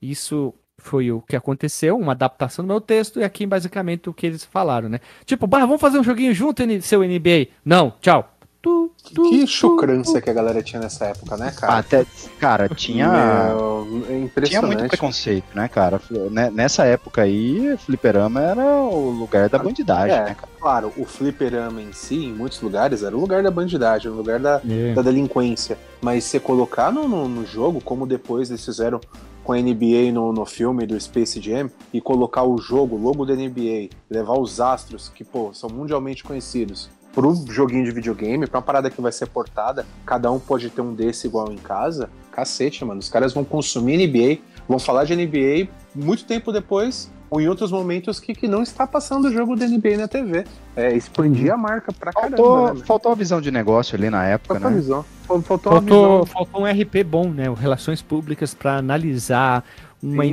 [0.00, 4.26] Isso foi o que aconteceu, uma adaptação do meu texto, e aqui basicamente o que
[4.26, 5.00] eles falaram, né?
[5.24, 7.48] Tipo, bah, vamos fazer um joguinho junto, seu NBA.
[7.64, 8.28] Não, tchau.
[8.60, 11.78] Tu, tu, que chucrância que a galera tinha nessa época, né, cara?
[11.78, 12.06] Até,
[12.38, 13.08] cara, tinha.
[13.08, 16.00] Meu, é tinha muito preconceito, né, cara?
[16.30, 20.48] Né, nessa época aí, fliperama era o lugar da bandidagem, é, né, cara?
[20.60, 24.38] Claro, o fliperama em si, em muitos lugares, era o lugar da bandidagem, o lugar
[24.38, 24.94] da, é.
[24.94, 25.76] da delinquência.
[26.00, 29.00] Mas você colocar no, no, no jogo, como depois eles fizeram
[29.44, 33.24] com a NBA no, no filme do Space Jam e colocar o jogo, o logo
[33.24, 38.58] da NBA, levar os astros que, pô, são mundialmente conhecidos pro joguinho de videogame, pra
[38.58, 42.08] uma parada que vai ser portada, cada um pode ter um desse igual em casa,
[42.30, 43.00] cacete, mano.
[43.00, 47.72] Os caras vão consumir NBA, vão falar de NBA muito tempo depois, ou em outros
[47.72, 50.44] momentos que, que não está passando o jogo da NBA na TV.
[50.76, 52.74] É, expandir a marca pra faltou, caramba.
[52.74, 54.76] Né, faltou a visão de negócio ali na época, faltou né?
[54.76, 55.04] Visão.
[55.26, 57.44] Faltou, faltou, faltou um RP bom, né?
[57.58, 59.64] Relações públicas para analisar
[60.02, 60.24] uma,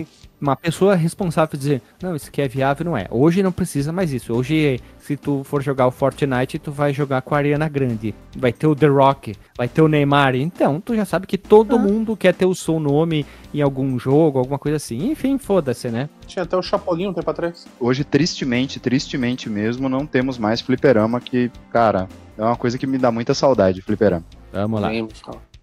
[0.42, 3.08] uma pessoa responsável dizer, não, isso aqui é viável, não é.
[3.10, 4.34] Hoje não precisa mais isso.
[4.34, 8.14] Hoje, se tu for jogar o Fortnite, tu vai jogar com a Ariana Grande.
[8.38, 10.36] Vai ter o The Rock, vai ter o Neymar.
[10.36, 11.80] Então, tu já sabe que todo ah.
[11.80, 15.12] mundo quer ter o seu nome em algum jogo, alguma coisa assim.
[15.12, 16.10] Enfim, foda-se, né?
[16.26, 17.68] Tinha até o Chapolin um tempo atrás.
[17.80, 22.98] Hoje, tristemente, tristemente mesmo, não temos mais fliperama que, cara, é uma coisa que me
[22.98, 24.24] dá muita saudade, fliperama.
[24.52, 24.90] Vamos lá.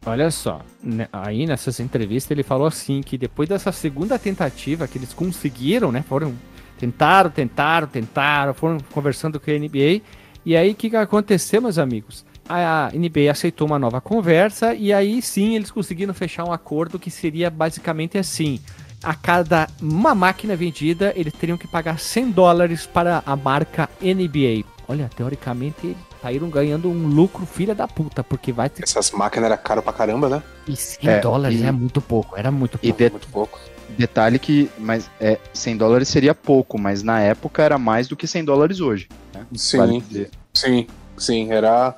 [0.06, 4.98] Olha só, né, aí nessas entrevistas ele falou assim que depois dessa segunda tentativa que
[4.98, 6.32] eles conseguiram, né, foram
[6.78, 10.02] tentaram, tentaram, tentaram, foram conversando com a NBA
[10.46, 12.24] e aí o que, que aconteceu, meus amigos?
[12.48, 17.10] A NBA aceitou uma nova conversa e aí sim eles conseguiram fechar um acordo que
[17.10, 18.60] seria basicamente assim:
[19.02, 24.64] a cada uma máquina vendida, eles teriam que pagar 100 dólares para a marca NBA.
[24.86, 28.82] Olha, teoricamente saíram ganhando um lucro filha da puta, porque vai ter...
[28.82, 30.42] Essas máquinas eram caro pra caramba, né?
[30.66, 31.64] E 100 é, dólares e...
[31.64, 32.86] é muito pouco, era muito pouco.
[32.86, 33.10] E de...
[33.10, 33.60] muito pouco.
[33.90, 38.26] Detalhe que, mas é, 100 dólares seria pouco, mas na época era mais do que
[38.26, 39.08] 100 dólares hoje.
[39.32, 39.46] Né?
[39.54, 40.86] Sim, vale sim,
[41.16, 41.96] sim, era...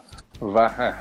[0.79, 0.95] É,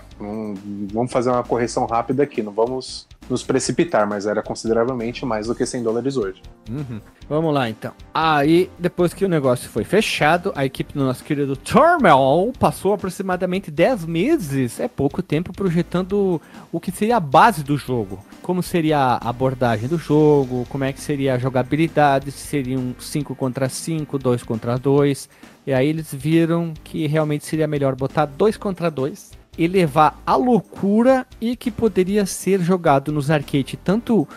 [0.94, 5.56] vamos fazer uma correção rápida aqui, não vamos nos precipitar, mas era consideravelmente mais do
[5.56, 6.42] que 100 dólares hoje.
[6.70, 7.02] Uhum.
[7.30, 7.92] Vamos lá então.
[8.13, 13.70] Aí, depois que o negócio foi fechado, a equipe do nosso querido Turmel passou aproximadamente
[13.70, 18.24] 10 meses, é pouco tempo, projetando o que seria a base do jogo.
[18.42, 23.36] Como seria a abordagem do jogo, como é que seria a jogabilidade, se seriam 5
[23.36, 25.30] contra 5, 2 contra 2.
[25.66, 31.26] E aí eles viram que realmente seria melhor botar 2 contra 2 elevar a loucura
[31.41, 34.28] e que poderia ser jogado nos arcade tanto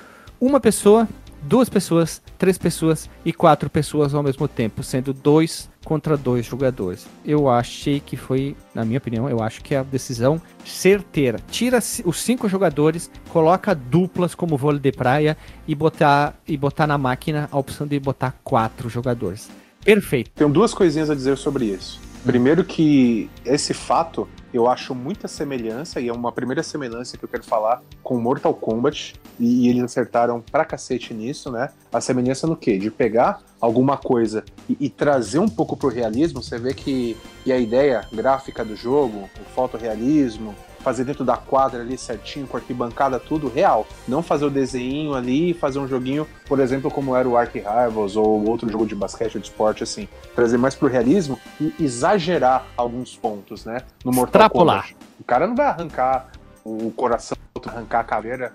[0.40, 1.06] uma pessoa,
[1.42, 7.06] duas pessoas, três pessoas e quatro pessoas ao mesmo tempo, sendo dois contra dois jogadores.
[7.24, 11.38] Eu achei que foi, na minha opinião, eu acho que é a decisão certeira.
[11.50, 16.98] Tira os cinco jogadores, coloca duplas como vôlei de praia e botar, e botar na
[16.98, 19.50] máquina a opção de botar quatro jogadores.
[19.84, 20.30] Perfeito.
[20.34, 22.00] Tenho duas coisinhas a dizer sobre isso.
[22.24, 27.28] Primeiro que esse fato eu acho muita semelhança, e é uma primeira semelhança que eu
[27.28, 31.70] quero falar com Mortal Kombat, e, e eles acertaram pra cacete nisso, né?
[31.92, 32.78] A semelhança no quê?
[32.78, 37.52] De pegar alguma coisa e, e, trazer um pouco pro realismo, você vê que, que
[37.52, 43.18] a ideia gráfica do jogo, o fotorrealismo, fazer dentro da quadra ali certinho, com arquibancada,
[43.18, 43.86] tudo real.
[44.08, 47.54] Não fazer o desenho ali e fazer um joguinho, por exemplo, como era o Ark
[47.54, 50.08] Rivals ou outro jogo de basquete ou de esporte, assim.
[50.34, 53.82] Trazer mais pro realismo e exagerar alguns pontos, né?
[54.04, 54.82] No Mortal Extrapolar.
[54.88, 54.96] Kombat.
[55.20, 56.28] O cara não vai arrancar
[56.64, 58.52] o coração, arrancar a caveira,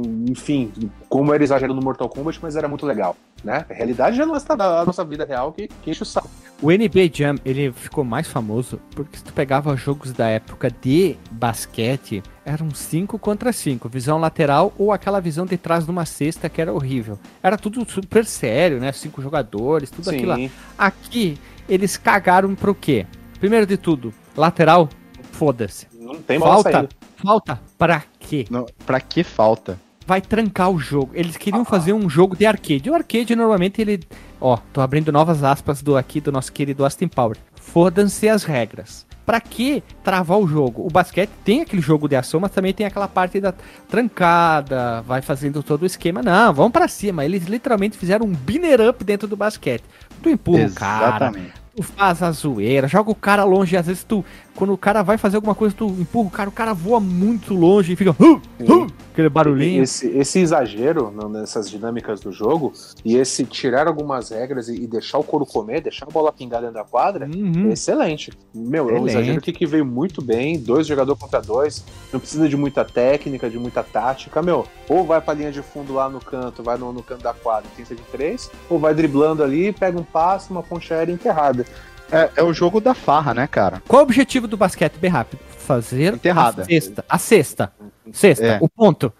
[0.00, 0.72] enfim,
[1.08, 3.66] como era exagerado no Mortal Kombat, mas era muito legal, né?
[3.68, 6.30] A realidade é a nossa, a nossa vida real que, que enche o saco.
[6.62, 11.16] O NBA Jam, ele ficou mais famoso porque se tu pegava jogos da época de
[11.30, 16.48] basquete, eram 5 contra 5, visão lateral ou aquela visão de trás de uma cesta
[16.48, 17.18] que era horrível.
[17.42, 18.92] Era tudo super sério, né?
[18.92, 20.16] Cinco jogadores, tudo Sim.
[20.16, 20.38] aquilo lá.
[20.78, 21.36] Aqui,
[21.68, 23.06] eles cagaram pro quê?
[23.40, 24.88] Primeiro de tudo, lateral,
[25.32, 25.88] foda-se.
[25.92, 26.88] Não tem falta.
[27.16, 28.02] Falta pra
[28.32, 28.46] quê?
[28.48, 29.78] Não, pra que falta?
[30.04, 31.12] vai trancar o jogo.
[31.14, 32.90] Eles queriam fazer um jogo de arcade.
[32.90, 34.00] O arcade normalmente ele,
[34.40, 37.36] ó, tô abrindo novas aspas do aqui do nosso querido Austin Power.
[37.54, 39.06] Fodam-se as regras.
[39.24, 40.84] Pra que travar o jogo?
[40.84, 43.54] O basquete tem aquele jogo de ação, mas também tem aquela parte da
[43.88, 46.20] trancada, vai fazendo todo o esquema.
[46.20, 47.24] Não, vamos para cima.
[47.24, 49.84] Eles literalmente fizeram um binner up dentro do basquete.
[50.20, 51.38] Tu empurra Exatamente.
[51.38, 54.78] o cara, tu faz a zoeira, joga o cara longe, às vezes tu, quando o
[54.78, 57.96] cara vai fazer alguma coisa, tu empurra o cara, o cara voa muito longe e
[57.96, 59.82] fica uh, uh, aquele barulhinho.
[59.82, 62.72] Esse, esse exagero nessas dinâmicas do jogo
[63.04, 66.60] e esse tirar algumas regras e, e, deixar o couro comer, deixar a bola pingar
[66.60, 67.70] dentro da quadra, uhum.
[67.70, 68.32] é excelente.
[68.54, 68.98] Meu, excelente.
[68.98, 72.56] é um exagero que, que veio muito bem, dois jogador contra dois, não precisa de
[72.56, 76.62] muita técnica, de muita tática, meu, ou vai pra linha de fundo lá no canto,
[76.62, 80.04] vai no, no canto da quadra, tem de três, ou vai driblando ali, pega um
[80.04, 81.64] passe, uma ponte aérea enterrada.
[82.12, 83.82] É, é, o jogo da farra, né, cara?
[83.88, 85.40] Qual é o objetivo do basquete bem rápido?
[85.58, 86.62] Fazer Enterrada.
[86.62, 87.04] a sexta.
[87.08, 87.72] A sexta.
[88.12, 88.58] Sexta, é.
[88.60, 89.12] o ponto.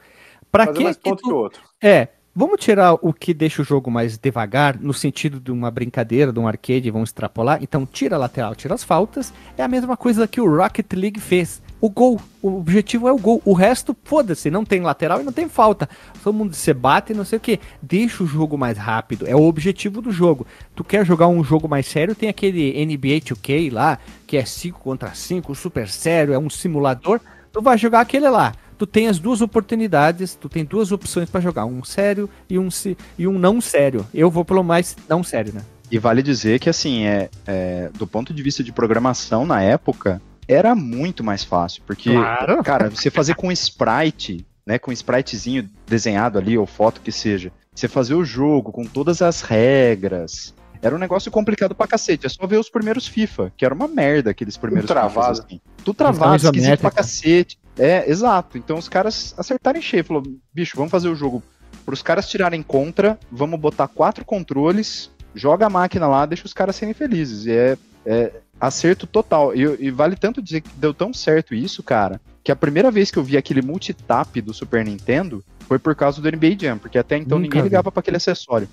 [0.50, 1.28] Para que, mais ponto que, tu...
[1.28, 1.62] que o outro.
[1.82, 6.32] É, Vamos tirar o que deixa o jogo mais devagar, no sentido de uma brincadeira,
[6.32, 7.62] de um arcade, vamos extrapolar.
[7.62, 9.34] Então, tira a lateral, tira as faltas.
[9.56, 11.60] É a mesma coisa que o Rocket League fez.
[11.82, 13.42] O gol, o objetivo é o gol.
[13.44, 15.88] O resto, foda-se, não tem lateral e não tem falta.
[16.22, 17.58] Todo mundo se bate e não sei o que.
[17.82, 19.26] Deixa o jogo mais rápido.
[19.26, 20.46] É o objetivo do jogo.
[20.76, 24.78] Tu quer jogar um jogo mais sério, tem aquele NBA 2K lá, que é 5
[24.78, 27.18] contra 5, super sério, é um simulador.
[27.52, 31.40] Tu vai jogar aquele lá tu tem as duas oportunidades, tu tem duas opções para
[31.40, 32.68] jogar, um sério e um,
[33.16, 34.04] e um não sério.
[34.12, 35.62] Eu vou pelo mais não sério, né?
[35.88, 40.20] E vale dizer que, assim, é, é, do ponto de vista de programação na época,
[40.52, 41.82] era muito mais fácil.
[41.86, 42.62] Porque, claro.
[42.62, 47.88] cara, você fazer com sprite, né, com spritezinho desenhado ali, ou foto que seja, você
[47.88, 52.26] fazer o jogo com todas as regras, era um negócio complicado pra cacete.
[52.26, 55.40] É só ver os primeiros FIFA, que era uma merda aqueles primeiros Tudo travado.
[55.40, 55.60] assim.
[55.84, 57.58] Tudo travado, esquisito pra cacete.
[57.78, 58.58] É, exato.
[58.58, 60.04] Então os caras acertaram em cheio.
[60.04, 61.42] Falou, bicho, vamos fazer o jogo
[61.86, 66.76] pros caras tirarem contra, vamos botar quatro controles, joga a máquina lá, deixa os caras
[66.76, 67.46] serem felizes.
[67.46, 68.32] E é, é
[68.62, 69.54] acerto total.
[69.54, 73.10] E, e, vale tanto dizer que deu tão certo isso, cara, que a primeira vez
[73.10, 76.96] que eu vi aquele multitap do Super Nintendo foi por causa do NBA Jam, porque
[76.96, 78.68] até então Nunca ninguém ligava para aquele acessório.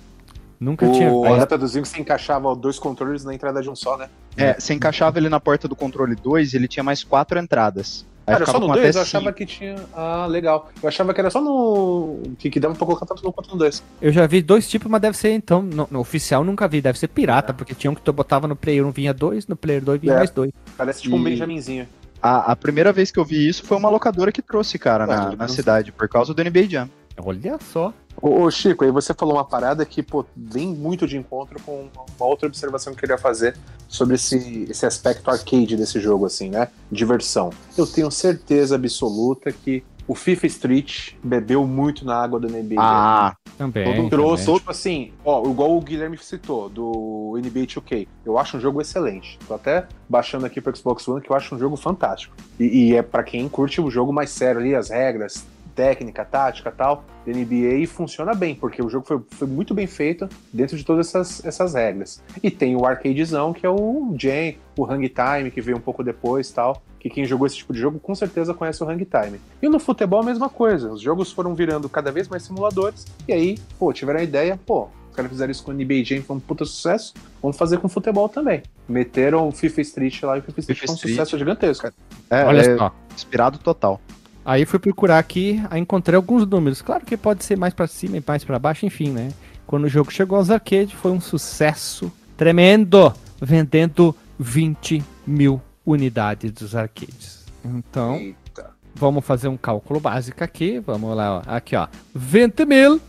[0.60, 1.10] Nunca o tinha.
[1.10, 4.08] O adaptadorzinho que você encaixava dois controles na entrada de um só, né?
[4.36, 8.06] É, você encaixava ele na porta do controle 2 e ele tinha mais quatro entradas.
[8.30, 9.74] Aí Cara, só no 2 eu achava que tinha.
[9.92, 10.70] Ah, legal.
[10.80, 12.22] Eu achava que era só no.
[12.38, 13.82] Que, que dava pra colocar tanto no quanto no 2.
[14.00, 15.60] Eu já vi dois tipos, mas deve ser então.
[15.60, 17.54] No, no oficial nunca vi, deve ser pirata, é.
[17.54, 20.14] porque tinha um que tu botava no Player 1 vinha dois, no Player 2 vinha
[20.14, 20.16] é.
[20.18, 20.52] mais dois.
[20.76, 21.18] Parece tipo e...
[21.18, 21.88] um Benjaminzinho.
[22.22, 25.34] A, a, primeira vez que eu vi isso foi uma locadora que trouxe, cara, na,
[25.34, 26.90] na cidade, por causa do NBA Jam.
[27.16, 27.92] Olha só.
[28.22, 32.26] Ô, Chico, aí você falou uma parada que pô, vem muito de encontro com uma
[32.26, 33.56] outra observação que eu queria fazer
[33.88, 36.68] sobre esse, esse aspecto arcade desse jogo, assim, né?
[36.92, 37.50] Diversão.
[37.76, 42.74] Eu tenho certeza absoluta que o FIFA Street bebeu muito na água do NBA.
[42.78, 43.84] Ah, também.
[43.84, 48.08] Todo trouxe, outro assim, ó, igual o Guilherme citou, do NBA 2K.
[48.26, 49.38] Eu acho um jogo excelente.
[49.46, 52.34] Tô até baixando aqui pro Xbox One que eu acho um jogo fantástico.
[52.58, 56.70] E, e é para quem curte o jogo mais sério ali, as regras, técnica, tática
[56.70, 60.76] tal, da NBA e funciona bem, porque o jogo foi, foi muito bem feito dentro
[60.76, 62.22] de todas essas, essas regras.
[62.42, 66.02] E tem o arcadezão, que é o Jam, o Hang Time, que veio um pouco
[66.02, 69.40] depois tal, que quem jogou esse tipo de jogo com certeza conhece o Hang Time.
[69.62, 73.32] E no futebol a mesma coisa, os jogos foram virando cada vez mais simuladores, e
[73.32, 76.36] aí, pô, tiveram a ideia, pô, os caras fizeram isso com o NBA Jam, foi
[76.36, 78.62] um puta sucesso, vamos fazer com futebol também.
[78.88, 81.14] Meteram o FIFA Street lá e o FIFA Street FIFA foi um Street.
[81.16, 81.92] sucesso gigantesco.
[82.30, 82.94] É, Olha é só.
[83.14, 84.00] inspirado total.
[84.44, 86.80] Aí fui procurar aqui, aí encontrei alguns números.
[86.82, 89.30] Claro que pode ser mais pra cima e mais pra baixo, enfim, né?
[89.66, 96.74] Quando o jogo chegou aos arcades, foi um sucesso tremendo, vendendo 20 mil unidades dos
[96.74, 97.44] arcades.
[97.64, 98.70] Então, Eita.
[98.94, 100.80] vamos fazer um cálculo básico aqui.
[100.80, 101.42] Vamos lá, ó.
[101.46, 103.00] aqui ó, 20 mil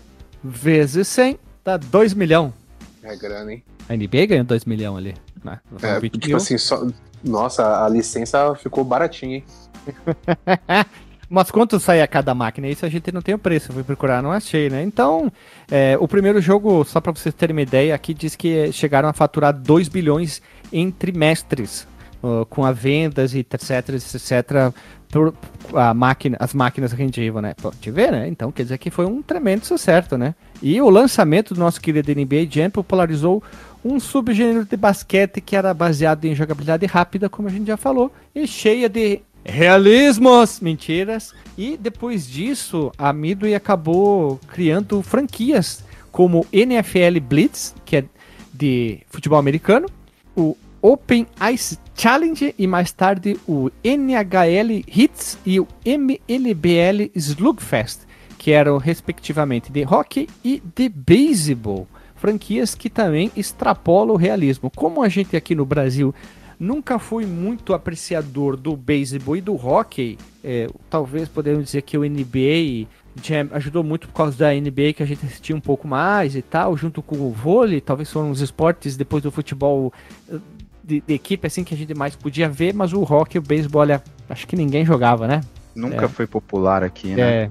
[0.44, 2.54] vezes 100 dá 2 milhão.
[3.02, 3.64] É grana, hein?
[3.88, 5.16] A NBA ganhou 2 milhão ali.
[5.44, 5.60] Né?
[5.82, 6.38] É, 20 tipo mil.
[6.38, 6.86] assim, só...
[7.24, 9.44] Nossa, a licença ficou baratinha, hein?
[11.34, 12.68] Mas quanto sai a cada máquina?
[12.68, 13.72] Isso a gente não tem o preço.
[13.72, 14.84] Eu fui procurar, não achei, né?
[14.84, 15.32] Então,
[15.72, 19.14] é, o primeiro jogo, só para vocês terem uma ideia, aqui diz que chegaram a
[19.14, 20.42] faturar 2 bilhões
[20.74, 21.88] em trimestres,
[22.22, 24.74] ó, com a vendas e etc, etc,
[25.08, 25.34] por
[25.74, 27.54] a máquina, as máquinas rendiam, né?
[27.62, 28.28] Pô, te ver, né?
[28.28, 30.36] Então quer dizer que foi um tremendo sucesso, né?
[30.62, 33.42] E o lançamento do nosso querido NBA Jam popularizou
[33.86, 38.12] um subgênero de basquete que era baseado em jogabilidade rápida, como a gente já falou,
[38.36, 41.34] e cheia de realismos, mentiras.
[41.58, 48.06] E depois disso, a Midway acabou criando franquias como NFL Blitz, que é
[48.54, 49.88] de futebol americano,
[50.36, 58.02] o Open Ice Challenge e mais tarde o NHL Hits e o MLBL Slugfest,
[58.38, 64.72] que eram respectivamente de hockey e de beisebol, franquias que também extrapolam o realismo.
[64.76, 66.14] Como a gente aqui no Brasil
[66.62, 72.04] nunca fui muito apreciador do beisebol e do hockey, é, talvez podemos dizer que o
[72.04, 72.88] NBA
[73.22, 76.42] Jam ajudou muito por causa da NBA que a gente assistia um pouco mais e
[76.44, 79.92] tal, junto com o vôlei, talvez foram os esportes depois do futebol
[80.32, 80.38] eh,
[80.84, 83.42] de, de equipe assim que a gente mais podia ver, mas o hockey e o
[83.42, 85.42] beisebol, olha, acho que ninguém jogava, né?
[85.76, 86.08] Nunca É.
[86.08, 87.22] foi popular aqui, né?
[87.46, 87.50] É,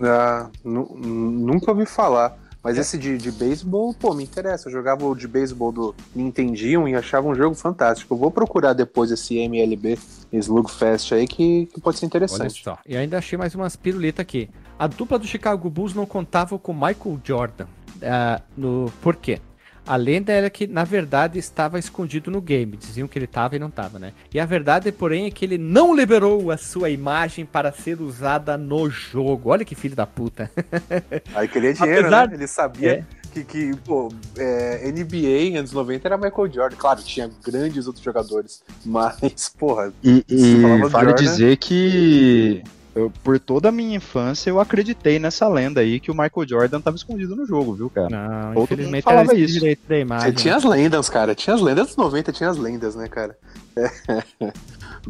[0.00, 2.36] Ah, nu- nunca ouvi falar.
[2.62, 4.68] Mas esse de, de beisebol, pô, me interessa.
[4.68, 8.14] Eu jogava o de beisebol do Nintendinho e achava um jogo fantástico.
[8.14, 9.98] Eu vou procurar depois esse MLB
[10.32, 12.62] Slugfest aí que, que pode ser olha interessante.
[12.62, 12.78] só.
[12.86, 14.48] E ainda achei mais umas piruletas aqui.
[14.78, 17.66] A dupla do Chicago Bulls não contava com Michael Jordan.
[18.00, 19.40] Ah, no, por quê?
[19.86, 22.76] A lenda era que, na verdade, estava escondido no game.
[22.76, 24.12] Diziam que ele estava e não estava, né?
[24.32, 28.56] E a verdade, porém, é que ele não liberou a sua imagem para ser usada
[28.56, 29.50] no jogo.
[29.50, 30.50] Olha que filho da puta.
[31.34, 32.34] Aí queria dinheiro, Apesar- né?
[32.36, 36.76] Ele sabia que, que pô, é, NBA anos 90 era Michael Jordan.
[36.76, 38.62] Claro, tinha grandes outros jogadores.
[38.86, 40.56] Mas, porra, E, e
[40.88, 41.14] vale Jordan?
[41.14, 42.62] dizer que
[42.94, 46.78] eu, por toda a minha infância eu acreditei nessa lenda aí que o Michael Jordan
[46.78, 48.08] estava escondido no jogo, viu, cara?
[48.10, 49.54] Não, mundo infelizmente falava isso.
[49.54, 50.28] direito da imagem.
[50.28, 51.34] É, tinha as lendas, cara.
[51.34, 53.36] Tinha as lendas dos 90, tinha as lendas, né, cara?
[53.76, 54.52] É.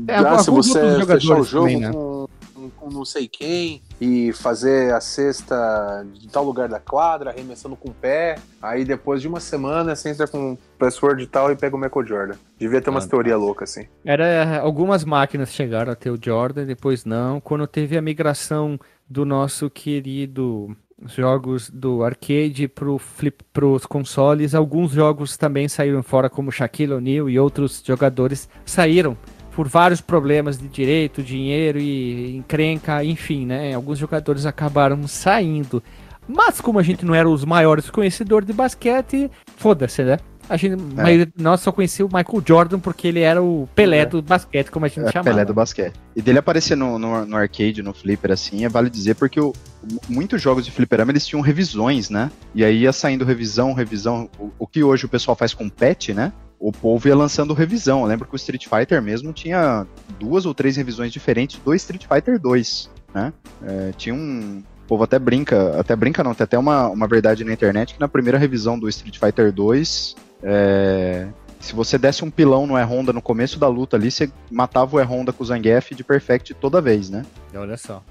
[0.08, 1.92] É, ah, se você fechar o jogo também, né?
[1.92, 2.21] com,
[2.70, 7.90] com não sei quem e fazer a cesta de tal lugar da quadra, arremessando com
[7.90, 11.76] o pé, aí depois de uma semana você entra com password e tal e pega
[11.76, 12.34] o Michael Jordan.
[12.58, 13.86] Devia ter umas Ah, teorias loucas, assim.
[14.04, 17.40] Era, algumas máquinas chegaram a ter o Jordan, depois não.
[17.40, 24.92] Quando teve a migração do nosso querido jogos do arcade pro flip pros consoles, alguns
[24.92, 29.16] jogos também saíram fora, como Shaquille O'Neal e outros jogadores saíram
[29.54, 33.74] por vários problemas de direito, dinheiro e encrenca, enfim, né?
[33.74, 35.82] Alguns jogadores acabaram saindo.
[36.28, 40.18] Mas como a gente não era os maiores conhecedores de basquete, foda-se, né?
[40.48, 44.06] A gente, de nós só conhecia o Michael Jordan porque ele era o Pelé É.
[44.06, 45.30] do basquete, como a gente É, chamava.
[45.30, 45.94] Pelé do basquete.
[46.16, 49.52] E dele aparecer no, no, no arcade, no flipper, assim, é vale dizer porque o,
[49.90, 52.30] mu- muitos jogos de fliperama eles tinham revisões, né?
[52.54, 54.28] E aí ia saindo revisão, revisão.
[54.38, 56.32] O, o que hoje o pessoal faz com patch, né?
[56.62, 58.02] O povo ia lançando revisão.
[58.02, 59.84] Eu lembro que o Street Fighter mesmo tinha
[60.20, 63.32] duas ou três revisões diferentes do Street Fighter 2, né?
[63.64, 64.62] É, tinha um.
[64.84, 68.00] O povo até brinca, até brinca não, tem até uma, uma verdade na internet que
[68.00, 71.26] na primeira revisão do Street Fighter 2, é,
[71.58, 75.00] se você desse um pilão no E-Honda no começo da luta ali, você matava o
[75.00, 77.24] E-Honda com o Zangief de Perfect toda vez, né?
[77.54, 78.04] Olha só.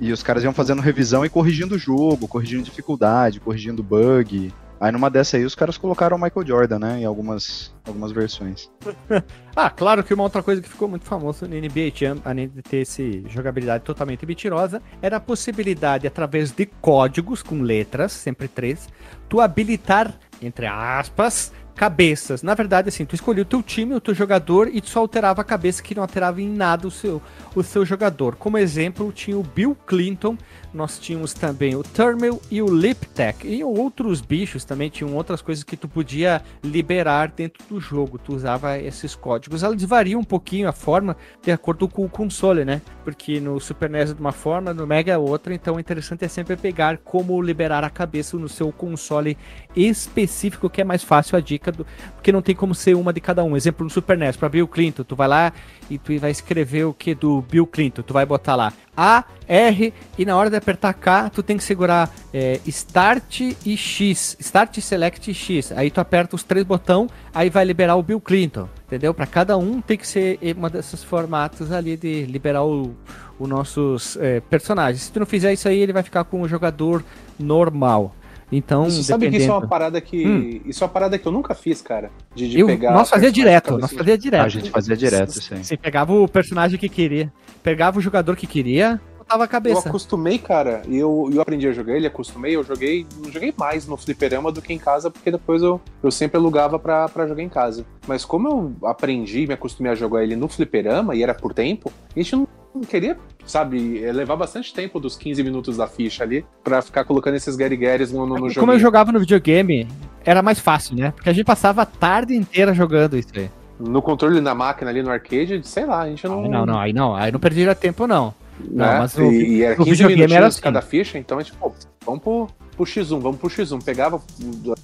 [0.00, 4.52] E os caras iam fazendo revisão e corrigindo o jogo, corrigindo dificuldade, corrigindo bug.
[4.80, 7.00] Aí numa dessa aí os caras colocaram o Michael Jordan, né?
[7.00, 8.70] Em algumas, algumas versões.
[9.56, 12.62] Ah, claro que uma outra coisa que ficou muito famosa no NBA Jam, além de
[12.62, 18.88] ter esse jogabilidade totalmente mentirosa, era a possibilidade, através de códigos com letras, sempre três,
[19.28, 22.42] tu habilitar, entre aspas, cabeças.
[22.42, 25.40] Na verdade, assim, tu escolhia o teu time, o teu jogador e tu só alterava
[25.40, 27.22] a cabeça que não alterava em nada o seu,
[27.56, 28.36] o seu jogador.
[28.36, 30.36] Como exemplo, tinha o Bill Clinton,
[30.74, 33.48] nós tínhamos também o Turmel e o Liptech.
[33.48, 38.18] E outros bichos também tinham outras coisas que tu podia liberar dentro do jogo.
[38.18, 39.62] Tu usava esses códigos.
[39.62, 42.82] Elas variam um pouquinho a forma de acordo com o console, né?
[43.02, 45.54] Porque no Super NES é de uma forma, no Mega é outra.
[45.54, 49.34] Então o interessante é sempre pegar como liberar a cabeça no seu console
[49.74, 53.20] específico, que é mais fácil a dica, do, porque não tem como ser uma de
[53.20, 53.56] cada um.
[53.56, 55.52] Exemplo no Super NES, para Bill Clinton, tu vai lá
[55.88, 59.92] e tu vai escrever o que do Bill Clinton, tu vai botar lá A, R
[60.18, 64.78] e na hora de apertar K, tu tem que segurar é, Start e X, Start,
[64.78, 65.72] Select e X.
[65.72, 69.12] Aí tu aperta os três botões, aí vai liberar o Bill Clinton, entendeu?
[69.12, 72.94] Para cada um tem que ser uma desses formatos ali de liberar o,
[73.38, 75.02] os nossos é, personagens.
[75.02, 77.02] Se tu não fizer isso aí, ele vai ficar com o jogador
[77.38, 78.14] normal.
[78.52, 80.26] Então, Você sabe que isso é uma parada que.
[80.26, 80.60] Hum.
[80.64, 82.10] Isso é uma parada que eu nunca fiz, cara.
[82.34, 82.92] De, de eu, pegar.
[82.92, 84.44] Nós fazia direto, nós fazia direto.
[84.44, 85.62] A gente fazia direto, sim.
[85.62, 87.32] Você pegava o personagem que queria.
[87.62, 89.00] Pegava o jogador que queria,
[89.30, 89.86] botava a cabeça.
[89.86, 93.06] Eu acostumei, cara, e eu, eu aprendi a jogar ele, acostumei, eu joguei.
[93.30, 97.08] joguei mais no fliperama do que em casa, porque depois eu, eu sempre alugava pra,
[97.08, 97.86] pra jogar em casa.
[98.06, 98.48] Mas como
[98.82, 102.34] eu aprendi, me acostumei a jogar ele no fliperama, e era por tempo, a gente
[102.34, 106.80] não não queria, sabe, é, levar bastante tempo dos 15 minutos da ficha ali pra
[106.80, 108.60] ficar colocando esses Garys no, no, no jogo.
[108.60, 109.88] Como eu jogava no videogame,
[110.24, 111.10] era mais fácil, né?
[111.10, 113.50] Porque a gente passava a tarde inteira jogando isso aí.
[113.80, 116.42] No controle na máquina ali no arcade, sei lá, a gente não.
[116.42, 118.32] Não, não, aí não, aí não perdia tempo, não.
[118.70, 118.98] Não, né?
[118.98, 120.60] mas no, e, e era 15 minutos era assim.
[120.60, 121.72] cada ficha, então a gente, pô,
[122.04, 123.82] vamos pro, pro X1, vamos pro X1.
[123.82, 124.22] Pegava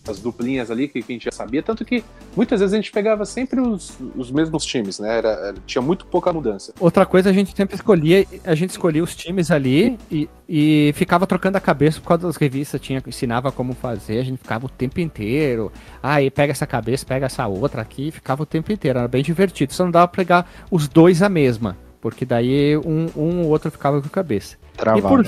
[0.06, 2.04] as duplinhas ali que, que, a gente já sabia, tanto que
[2.36, 5.18] muitas vezes a gente pegava sempre os, os mesmos times, né?
[5.18, 6.72] Era, era, tinha muito pouca mudança.
[6.78, 11.26] Outra coisa, a gente sempre escolhia, a gente escolhia os times ali e, e ficava
[11.26, 14.68] trocando a cabeça por causa das revistas, tinha, ensinava como fazer, a gente ficava o
[14.68, 15.72] tempo inteiro.
[16.02, 19.22] Aí ah, pega essa cabeça, pega essa outra aqui, ficava o tempo inteiro, era bem
[19.22, 19.72] divertido.
[19.72, 21.76] Só não dava pra pegar os dois a mesma.
[22.01, 24.57] Porque daí um, um ou outro ficava com a cabeça.
[24.76, 24.99] Travado.
[24.99, 25.26] E por,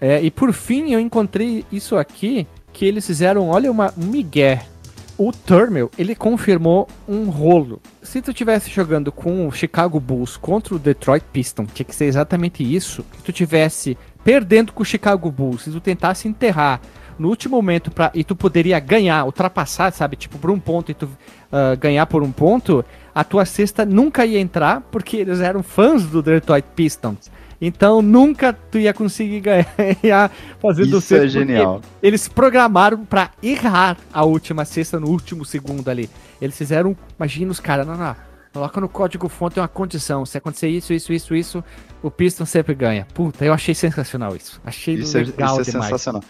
[0.00, 4.64] é, e por fim, eu encontrei isso aqui, que eles fizeram, olha, uma, um migué.
[5.16, 7.80] O Turmel, ele confirmou um rolo.
[8.02, 12.04] Se tu tivesse jogando com o Chicago Bulls contra o Detroit Pistons, tinha que ser
[12.04, 13.02] exatamente isso.
[13.02, 16.80] Que tu tivesse perdendo com o Chicago Bulls, se tu tentasse enterrar
[17.18, 20.94] no último momento pra, e tu poderia ganhar, ultrapassar, sabe, tipo por um ponto e
[20.94, 22.84] tu uh, ganhar por um ponto,
[23.18, 27.28] a tua cesta nunca ia entrar porque eles eram fãs do Detroit Pistons.
[27.60, 30.30] Então nunca tu ia conseguir ganhar
[30.62, 31.82] fazendo Isso é genial.
[32.00, 36.08] Eles programaram para errar a última cesta no último segundo ali.
[36.40, 38.14] Eles fizeram, imagina os caras, não, não,
[38.52, 40.24] coloca no código fonte uma condição.
[40.24, 41.64] Se acontecer isso, isso, isso, isso,
[42.00, 43.04] o Piston sempre ganha.
[43.12, 44.60] Puta, eu achei sensacional isso.
[44.64, 45.90] Achei isso legal é, isso é demais.
[45.90, 46.22] sensacional.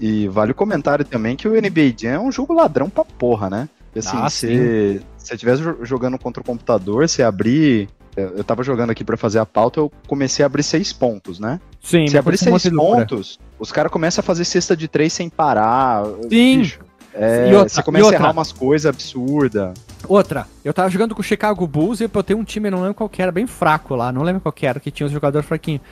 [0.00, 3.50] E vale o comentário também que o NBA Jam é um jogo ladrão pra porra,
[3.50, 3.68] né?
[3.94, 7.88] E assim, ah, se você estivesse jogando contra o computador, você abrir.
[8.16, 11.60] Eu tava jogando aqui para fazer a pauta, eu comecei a abrir seis pontos, né?
[11.80, 16.04] Sim, Se abrir seis pontos, os caras começam a fazer cesta de três sem parar.
[16.28, 16.58] Sim.
[16.58, 16.80] Bicho,
[17.14, 19.74] é, outra, você começa a errar umas coisas absurdas.
[20.08, 22.94] Outra, eu tava jogando com o Chicago Bulls e eu tenho um time, não lembro
[22.94, 25.46] qual que era, bem fraco lá, não lembro qual que era, que tinha os jogadores
[25.46, 25.82] fraquinhos.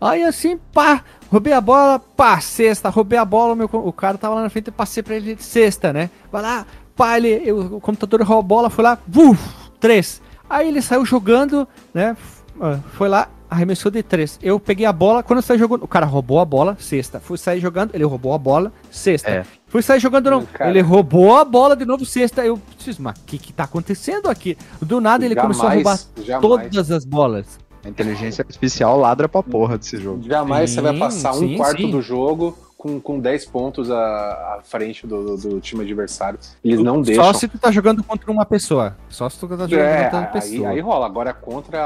[0.00, 4.34] Aí assim, pá, roubei a bola, pá, sexta, roubei a bola, meu, o cara tava
[4.34, 6.10] lá na frente e passei pra ele de sexta, né?
[6.30, 9.40] Vai lá, pá, ele, eu, o computador roubou a bola, foi lá, vuf,
[9.80, 10.20] três.
[10.48, 12.16] Aí ele saiu jogando, né?
[12.60, 14.38] Ah, foi lá, arremessou de três.
[14.42, 17.20] Eu peguei a bola, quando eu saí jogando, o cara roubou a bola, sexta.
[17.20, 19.30] Fui sair jogando, ele roubou a bola, sexta.
[19.30, 19.44] É.
[19.66, 20.46] Fui sair jogando não.
[20.46, 20.70] Cara.
[20.70, 22.44] Ele roubou a bola de novo sexta.
[22.44, 24.56] Eu disse, mas o que que tá acontecendo aqui?
[24.80, 26.42] Do nada ele jamais, começou a roubar jamais.
[26.42, 27.58] todas as bolas.
[27.86, 30.22] A inteligência artificial ladra pra porra desse jogo.
[30.26, 31.90] Jamais sim, você vai passar um sim, quarto sim.
[31.90, 36.38] do jogo com, com 10 pontos à, à frente do, do, do, time adversário.
[36.64, 37.24] Eles não deixam.
[37.24, 38.96] Só se tu tá jogando contra uma pessoa.
[39.08, 40.68] Só se tu tá jogando é, contra uma pessoa.
[40.68, 41.06] Aí, aí rola.
[41.06, 41.78] Agora, contra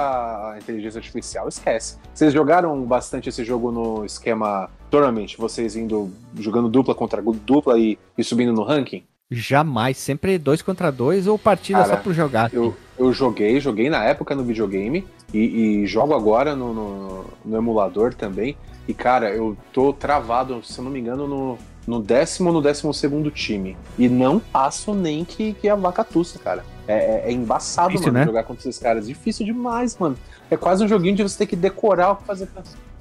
[0.53, 1.99] a inteligência artificial, esquece.
[2.15, 5.37] Vocês jogaram bastante esse jogo no esquema Tournament?
[5.37, 9.05] Vocês indo jogando dupla contra dupla e, e subindo no ranking?
[9.31, 12.53] Jamais, sempre dois contra dois ou partida Cara, só por jogar.
[12.53, 17.57] Eu, eu joguei, joguei na época no videogame e, e jogo agora no, no, no,
[17.57, 18.57] emulador também.
[18.89, 22.63] E, cara, eu tô travado, se eu não me engano, no, no décimo ou no
[22.63, 23.77] décimo segundo time.
[23.99, 26.65] E não passo nem que, que a vaca tussa, cara.
[26.89, 28.27] É, é, é embaçado, Difícil, mano, né?
[28.27, 29.07] jogar contra esses caras.
[29.07, 30.17] Difícil demais, mano.
[30.51, 32.49] É quase um joguinho de você ter que decorar o que fazer.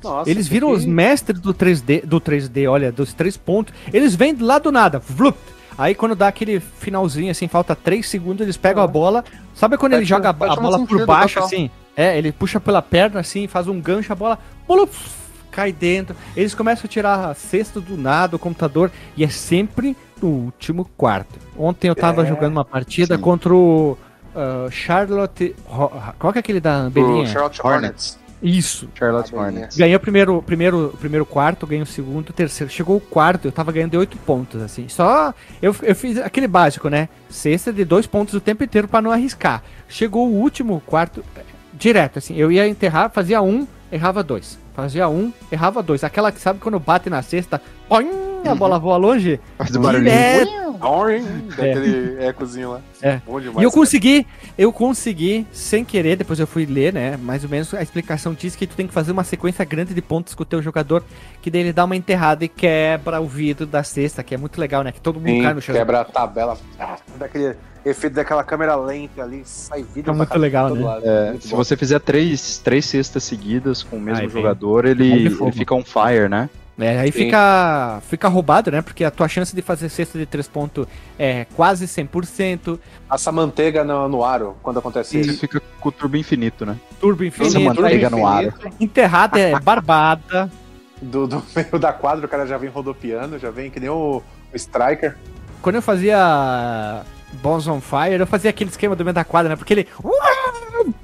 [0.04, 0.82] Nossa, Eles viram porque...
[0.82, 3.74] os mestres do 3D, do 3D, olha, dos três pontos.
[3.92, 5.00] Eles vêm lá do nada.
[5.00, 5.36] Vlup,
[5.80, 9.24] Aí quando dá aquele finalzinho, assim, falta 3 segundos, eles pegam a bola.
[9.56, 11.72] Sabe quando ele joga a, bola por baixo, assim?
[12.00, 14.40] É, ele puxa pela perna, assim, faz um gancho, a bola.
[14.66, 14.88] bola
[15.52, 16.16] cai dentro.
[16.34, 20.86] Eles começam a tirar a cesta do nada, o computador, e é sempre no último
[20.96, 21.38] quarto.
[21.58, 23.22] Ontem eu tava É, jogando uma partida sim.
[23.22, 23.98] contra o
[24.34, 25.54] uh, Charlotte.
[26.18, 27.26] Qual que é aquele da O Belinha?
[27.26, 28.18] Charlotte Hornets.
[28.42, 28.88] Isso.
[28.96, 29.76] Charlotte Hornets.
[29.76, 32.72] Ganhei o primeiro, primeiro, primeiro quarto, ganhei o segundo, o terceiro.
[32.72, 34.88] Chegou o quarto, eu tava ganhando de 8 pontos, assim.
[34.88, 35.34] Só.
[35.62, 37.10] Eu, eu fiz aquele básico, né?
[37.30, 39.62] Cesta de dois pontos o tempo inteiro pra não arriscar.
[39.90, 41.22] Chegou o último quarto,
[41.74, 42.36] direto, assim.
[42.36, 44.58] Eu ia enterrar, fazia um, errava dois.
[44.76, 46.04] Fazia um, errava dois.
[46.04, 48.10] Aquela que sabe quando bate na cesta, poim,
[48.46, 49.40] a bola voa longe.
[49.58, 50.70] Faz o barulhinho.
[50.82, 52.82] Orin, daquele ecozinho lá.
[53.02, 53.20] É.
[53.26, 53.60] Bom demais.
[53.60, 53.82] E eu cara.
[53.82, 57.18] consegui, eu consegui, sem querer, depois eu fui ler, né?
[57.18, 60.02] Mais ou menos a explicação diz que tu tem que fazer uma sequência grande de
[60.02, 61.04] pontos com o teu jogador,
[61.42, 64.60] que daí ele dá uma enterrada e quebra o vidro da cesta, que é muito
[64.60, 64.94] legal, né?
[64.94, 65.76] Que todo mundo Sim, cai no chão.
[65.76, 66.58] quebra a tabela.
[66.80, 67.56] Ah, daquele
[67.86, 70.84] efeito daquela câmera lenta ali, sai vida É muito legal, né?
[71.04, 75.52] É, se você fizer três, três cestas seguidas com o mesmo Aí jogador, ele, ele
[75.52, 76.50] fica on fire, né?
[76.82, 77.26] É, aí Sim.
[77.26, 78.82] fica, fica roubado, né?
[78.82, 83.84] Porque a tua chance de fazer cesta de três pontos é quase 100%, Assa manteiga
[83.84, 85.42] no, no aro quando acontece Ele isso.
[85.42, 86.78] fica com o turbo infinito, né?
[87.02, 88.54] turbo Essa infinito, manteiga aí, no aro.
[88.80, 90.50] enterrada é barbada.
[91.02, 94.22] Do, do meio da quadra, o cara já vem rodopiando, já vem que nem o,
[94.54, 95.18] o Striker.
[95.62, 97.04] Quando eu fazia
[97.34, 99.56] Bones on Fire, eu fazia aquele esquema do meio da quadra, né?
[99.56, 99.88] Porque ele.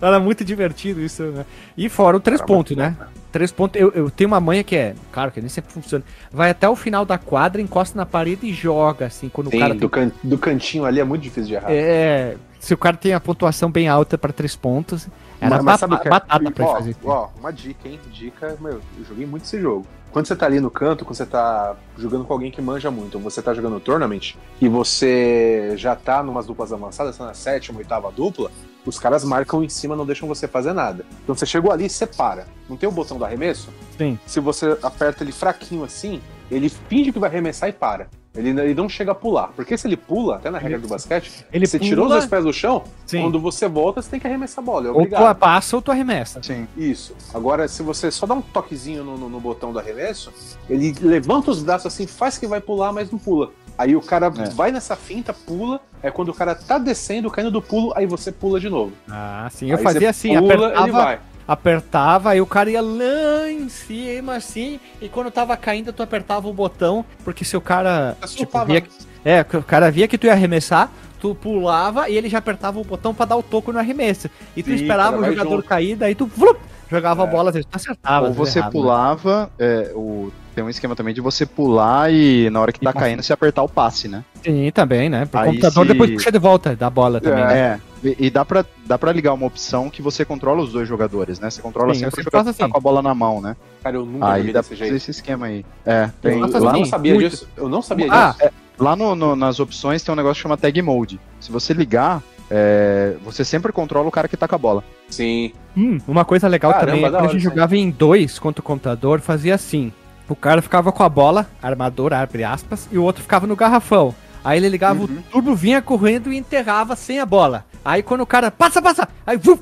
[0.00, 1.44] Era muito divertido isso, né?
[1.76, 2.96] E fora o três pontos, muito né?
[3.32, 3.80] Três pontos.
[3.80, 4.94] Eu, eu tenho uma manha que é.
[5.12, 6.04] Claro que nem sempre funciona.
[6.30, 9.28] Vai até o final da quadra, encosta na parede e joga, assim.
[9.28, 9.88] Quando o Sim, cara do, tem.
[9.88, 11.70] can- do cantinho ali é muito difícil de errar.
[11.70, 12.36] É.
[12.58, 15.06] Se o cara tem a pontuação bem alta pra três pontos,
[15.40, 16.96] era Mas- mas ba- o é- batata pra ó, fazer.
[17.04, 18.00] Ó, uma dica, hein?
[18.12, 19.86] Dica, meu, eu joguei muito esse jogo.
[20.10, 23.16] Quando você tá ali no canto, quando você tá jogando com alguém que manja muito,
[23.16, 27.78] ou você tá jogando tournament, e você já tá numas duplas avançadas, tá na sétima,
[27.78, 28.50] oitava dupla,
[28.86, 31.04] os caras marcam em cima, não deixam você fazer nada.
[31.22, 32.46] Então você chegou ali, você para.
[32.68, 33.68] Não tem o botão do arremesso?
[33.98, 34.18] Sim.
[34.26, 38.08] Se você aperta ele fraquinho assim, ele finge que vai arremessar e para.
[38.36, 39.48] Ele, ele não chega a pular.
[39.56, 42.30] Porque se ele pula, até na regra do basquete, Ele você tirou os pula- dois
[42.30, 43.22] pés do chão, Sim.
[43.22, 44.86] quando você volta, você tem que arremessar a bola.
[44.86, 46.40] É Ou tu passa ou tu arremessa.
[46.42, 46.68] Sim.
[46.76, 47.16] Isso.
[47.34, 50.32] Agora, se você só dá um toquezinho no, no- no botão do arremesso,
[50.70, 53.50] ele levanta os braços assim, faz que vai pular, mas não pula.
[53.76, 54.50] Aí o cara É.
[54.50, 55.80] vai nessa finta, pula.
[56.00, 58.92] É quando o cara tá descendo, caindo do pulo, aí você pula de novo.
[59.10, 59.68] Ah, sim.
[59.70, 61.20] Eu Aí fazia você assim, pula, ele apertava, vai.
[61.48, 66.46] Apertava, aí o cara ia lá em cima, assim, e quando tava caindo, tu apertava
[66.46, 68.16] o botão, porque se o cara.
[68.26, 68.84] Tipo, via,
[69.24, 72.78] é, que o cara via que tu ia arremessar, tu pulava e ele já apertava
[72.78, 74.28] o botão pra dar o toco no arremesso.
[74.54, 75.68] E tu Sim, esperava cara, o jogador junto.
[75.68, 76.58] cair, daí tu vlup,
[76.90, 77.30] jogava a É.
[77.30, 78.26] bola, às vezes tu acertava.
[78.28, 78.80] Ou você errava, né?
[78.80, 82.90] pulava, é, o, tem um esquema também de você pular e na hora que tá
[82.90, 84.22] E caindo você apertar o passe, né?
[84.44, 85.24] Sim, também, né?
[85.26, 87.44] Pro Aí computador se- depois puxa de volta da bola também.
[87.44, 87.80] né?
[88.04, 90.88] É, e, e dá, pra, dá pra ligar uma opção que você controla os dois
[90.88, 91.50] jogadores, né?
[91.50, 92.72] Você controla Sim, sempre o jogador que tá assim.
[92.72, 93.56] com a bola na mão, né?
[93.82, 95.64] Cara, eu nunca Aí dá pra fazer esse esquema aí.
[95.84, 97.30] É, tem, Eu lá, não assim, sabia muito.
[97.30, 97.48] disso.
[97.56, 98.50] Eu não sabia Ah, disso.
[98.78, 101.18] lá no- no- nas opções tem um negócio que chama Tag Mode.
[101.40, 104.84] Se você ligar, é, você sempre controla o cara que tá com a bola.
[105.08, 105.52] Sim.
[105.76, 108.64] Hum, uma coisa legal Caramba, também é quando a gente jogava em dois contra o
[108.64, 109.92] computador, fazia assim.
[110.28, 114.14] O cara ficava com a bola, armador, abre aspas, e o outro ficava no garrafão.
[114.48, 115.04] Aí ele ligava Uhum.
[115.04, 117.66] o turbo, vinha correndo e enterrava sem a bola.
[117.84, 119.06] Aí quando o cara, passa, passa!
[119.26, 119.60] Aí vuf,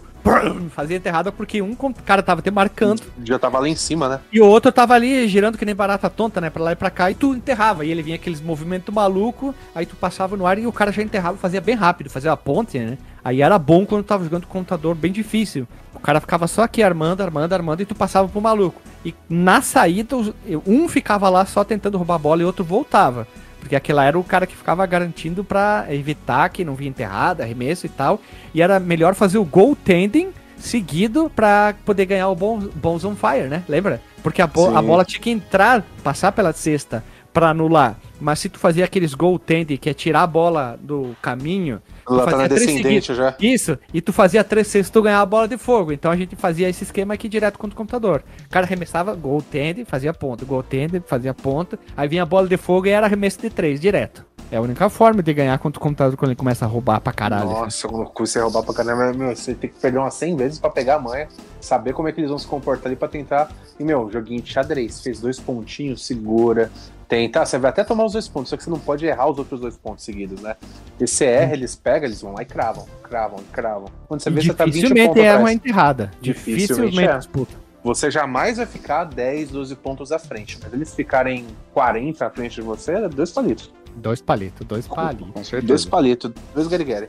[0.70, 1.74] fazia enterrada porque um
[2.04, 4.20] cara tava te marcando Já tava lá em cima, né?
[4.32, 6.50] e o outro tava ali girando que nem barata tonta, né?
[6.50, 7.84] Pra lá e pra cá, e tu enterrava.
[7.84, 11.02] E ele vinha aqueles movimentos maluco, aí tu passava no ar e o cara já
[11.02, 12.96] enterrava, fazia bem rápido, fazia a ponte, né?
[13.24, 15.66] Aí era bom quando tava jogando com computador bem difícil.
[15.92, 18.80] O cara ficava só aqui armando, armando, armando, e tu passava pro maluco.
[19.04, 20.16] E na saída,
[20.64, 23.26] um ficava lá só tentando roubar a bola e o outro voltava.
[23.66, 27.42] Porque aquele lá era o cara que ficava garantindo pra evitar que não vinha enterrada,
[27.42, 28.20] arremesso e tal.
[28.54, 33.62] E era melhor fazer o goaltending seguido pra poder ganhar o Bones on Fire, né?
[33.68, 34.00] Lembra?
[34.22, 34.76] Porque a, bo- Sim.
[34.76, 37.04] a bola tinha que entrar, passar pela cesta
[37.36, 37.98] pra anular.
[38.18, 42.30] Mas se tu fazia aqueles goaltending, que é tirar a bola do caminho, Ela tá
[42.30, 43.36] fazia três já.
[43.38, 45.92] isso, e tu fazia três cestas, tu ganhava a bola de fogo.
[45.92, 48.24] Então a gente fazia esse esquema aqui direto contra o computador.
[48.46, 52.86] O cara arremessava goaltending, fazia ponto, goaltending, fazia ponto, aí vinha a bola de fogo
[52.86, 54.24] e era arremesso de três, direto.
[54.50, 57.12] É a única forma de ganhar contra o computador quando ele começa a roubar pra
[57.12, 57.50] caralho.
[57.50, 60.70] Nossa, quando você roubar pra caramba, meu, você tem que pegar umas 100 vezes pra
[60.70, 61.28] pegar a manha,
[61.60, 63.50] saber como é que eles vão se comportar ali pra tentar.
[63.78, 66.70] E, meu, joguinho de xadrez, fez dois pontinhos, segura,
[67.08, 67.44] tenta.
[67.44, 69.60] Você vai até tomar os dois pontos, só que você não pode errar os outros
[69.60, 70.56] dois pontos seguidos, né?
[71.00, 73.88] E você erra, eles pegam, eles vão lá e cravam, cravam, cravam.
[74.08, 76.10] Quando você vê, você tá 20 dificilmente pontos é uma enterrada.
[76.20, 77.18] Dificilmente Dificilmente é.
[77.18, 77.54] disputa.
[77.84, 82.56] Você jamais vai ficar 10, 12 pontos à frente, mas eles ficarem 40 à frente
[82.56, 83.72] de você, é dois palitos.
[83.94, 85.26] Dois palitos, dois palitos.
[85.28, 85.88] Com Dois certeza.
[85.88, 87.08] palitos, dois garigueri.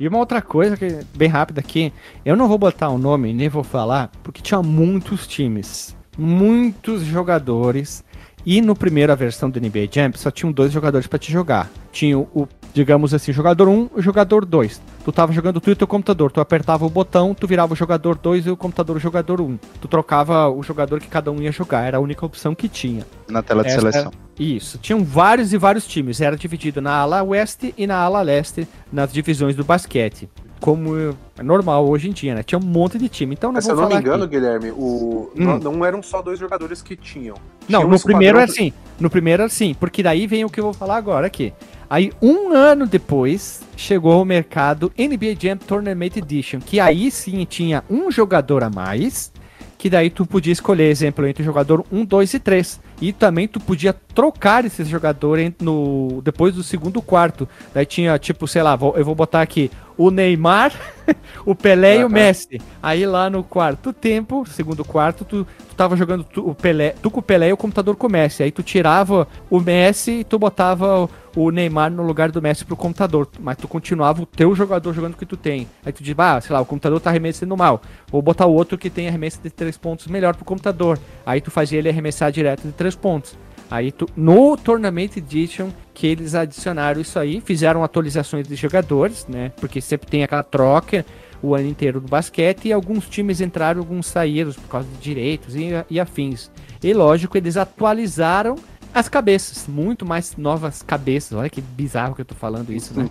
[0.00, 1.92] E uma outra coisa que bem rápida aqui,
[2.24, 5.94] eu não vou botar o nome, nem vou falar, porque tinha muitos times.
[6.16, 8.02] muitos jogadores.
[8.46, 11.70] E no primeira versão do NBA Jam só tinham dois jogadores para te jogar.
[11.90, 14.82] Tinha o, digamos assim, jogador 1 um, e o jogador 2.
[15.04, 18.16] Tu tava jogando tu e teu computador, tu apertava o botão, tu virava o jogador
[18.16, 19.44] 2 e o computador o jogador 1.
[19.44, 19.58] Um.
[19.80, 23.06] Tu trocava o jogador que cada um ia jogar, era a única opção que tinha.
[23.28, 24.12] Na tela de Essa seleção.
[24.12, 28.20] Era, isso, tinham vários e vários times, era dividido na ala oeste e na ala
[28.20, 30.28] leste nas divisões do basquete
[30.64, 32.42] como é normal hoje em dia, né?
[32.42, 33.34] Tinha um monte de time.
[33.34, 34.34] Então não Mas, se eu não me engano, aqui.
[34.34, 35.30] Guilherme, o...
[35.36, 35.44] Hum.
[35.44, 37.36] Não, não, eram só dois jogadores que tinham.
[37.68, 38.72] Não, Tinha no primeiro é assim.
[38.98, 41.52] No primeiro é assim, porque daí vem o que eu vou falar agora aqui.
[41.90, 47.84] Aí, um ano depois, chegou ao mercado NBA Jam Tournament Edition, que aí sim tinha
[47.90, 49.30] um jogador a mais,
[49.76, 52.80] que daí tu podia escolher, exemplo, entre o jogador 1, 2 e 3.
[53.02, 57.46] E também tu podia trocar esse jogador no, depois do segundo quarto.
[57.74, 60.72] Daí tinha, tipo, sei lá, eu vou botar aqui o Neymar,
[61.44, 62.60] o Pelé e o Messi.
[62.82, 67.10] Aí lá no quarto tempo, segundo quarto, tu, tu tava jogando tu, o Pelé, tu
[67.10, 68.42] com o Pelé e o computador com o Messi.
[68.42, 72.64] Aí tu tirava o Messi e tu botava o, o Neymar no lugar do Messi
[72.64, 73.28] pro computador.
[73.40, 75.68] Mas tu continuava o teu jogador jogando o que tu tem.
[75.84, 77.80] Aí tu diz, ah, sei lá, o computador tá arremessando mal.
[78.10, 80.98] Vou botar o outro que tem arremesso de três pontos melhor pro computador.
[81.24, 83.36] Aí tu fazia ele arremessar direto de três pontos.
[83.70, 89.52] Aí no Tournament Edition que eles adicionaram isso aí, fizeram atualizações de jogadores, né?
[89.60, 91.06] Porque sempre tem aquela troca
[91.40, 95.54] o ano inteiro do basquete e alguns times entraram, alguns saíram por causa de direitos
[95.54, 96.50] e, e afins.
[96.82, 98.56] E lógico, eles atualizaram
[98.94, 101.36] as cabeças, muito mais novas cabeças.
[101.36, 103.10] Olha que bizarro que eu tô falando isso, né?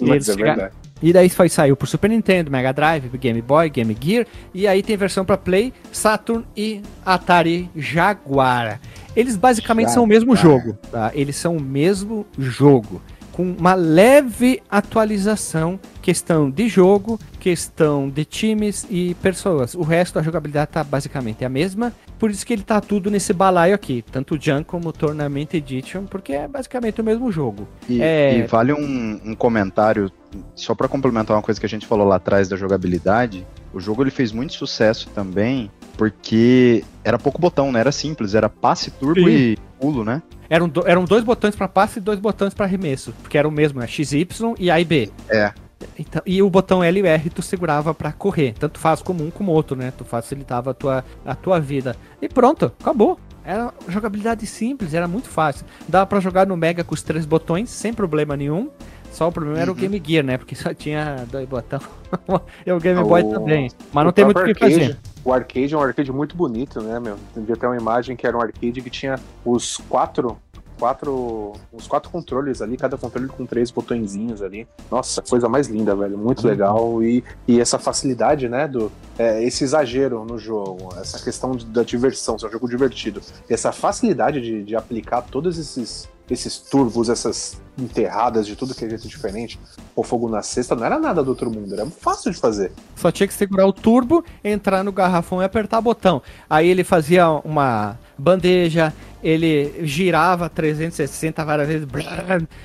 [0.00, 0.74] Mas é verdade.
[1.00, 4.26] E daí foi, saiu pro Super Nintendo, Mega Drive, Game Boy, Game Gear.
[4.52, 8.80] E aí tem versão para Play, Saturn e Atari Jaguar.
[9.14, 11.10] Eles basicamente são o mesmo jogo, tá?
[11.14, 13.00] Eles são o mesmo jogo
[13.32, 19.74] com uma leve atualização, questão de jogo, questão de times e pessoas.
[19.74, 23.32] O resto da jogabilidade tá basicamente a mesma, por isso que ele tá tudo nesse
[23.32, 27.66] balaio aqui, tanto o Junk como o Tournament Edition, porque é basicamente o mesmo jogo.
[27.88, 28.38] E, é...
[28.38, 30.12] e vale um, um comentário,
[30.54, 34.02] só para complementar uma coisa que a gente falou lá atrás da jogabilidade, o jogo
[34.02, 37.80] ele fez muito sucesso também, porque era pouco botão, né?
[37.80, 39.28] Era simples, era passe, turbo Sim.
[39.28, 40.22] e pulo, né?
[40.48, 43.50] Eram, do, eram dois botões para passe e dois botões para arremesso, porque era o
[43.50, 43.86] mesmo, né?
[43.86, 44.26] XY
[44.58, 45.10] e A e B.
[45.28, 45.52] É.
[45.98, 48.54] Então, e o botão L e R tu segurava para correr.
[48.58, 49.92] Tanto faz como um como outro, né?
[49.96, 51.96] Tu facilitava a tua, a tua vida.
[52.20, 53.18] E pronto, acabou.
[53.44, 55.66] Era jogabilidade simples, era muito fácil.
[55.88, 58.70] Dava para jogar no Mega com os três botões, sem problema nenhum.
[59.10, 59.62] Só o problema uhum.
[59.62, 59.80] era o uhum.
[59.80, 60.38] Game Gear, né?
[60.38, 61.82] Porque só tinha dois botões.
[62.64, 63.70] e o Game Boy também.
[63.92, 64.98] Mas não tem muito o que fazer.
[65.24, 67.16] O arcade é um arcade muito bonito, né, meu?
[67.34, 70.36] Devia ter uma imagem que era um arcade que tinha os quatro
[70.82, 74.66] quatro, uns quatro controles ali, cada controle com três botõezinhos ali.
[74.90, 76.18] Nossa, coisa mais linda, velho.
[76.18, 76.50] Muito uhum.
[76.50, 77.02] legal.
[77.04, 82.36] E, e essa facilidade, né, do é, esse exagero no jogo, essa questão da diversão,
[82.36, 83.20] ser um jogo divertido.
[83.48, 88.84] E essa facilidade de, de aplicar todos esses esses turbos, essas enterradas de tudo que
[88.84, 89.58] é jeito diferente,
[89.96, 92.72] o fogo na cesta não era nada do outro mundo, era fácil de fazer.
[92.96, 96.22] Só tinha que segurar o turbo, entrar no garrafão e apertar o botão.
[96.48, 98.92] Aí ele fazia uma bandeja,
[99.22, 101.88] ele girava 360 várias vezes,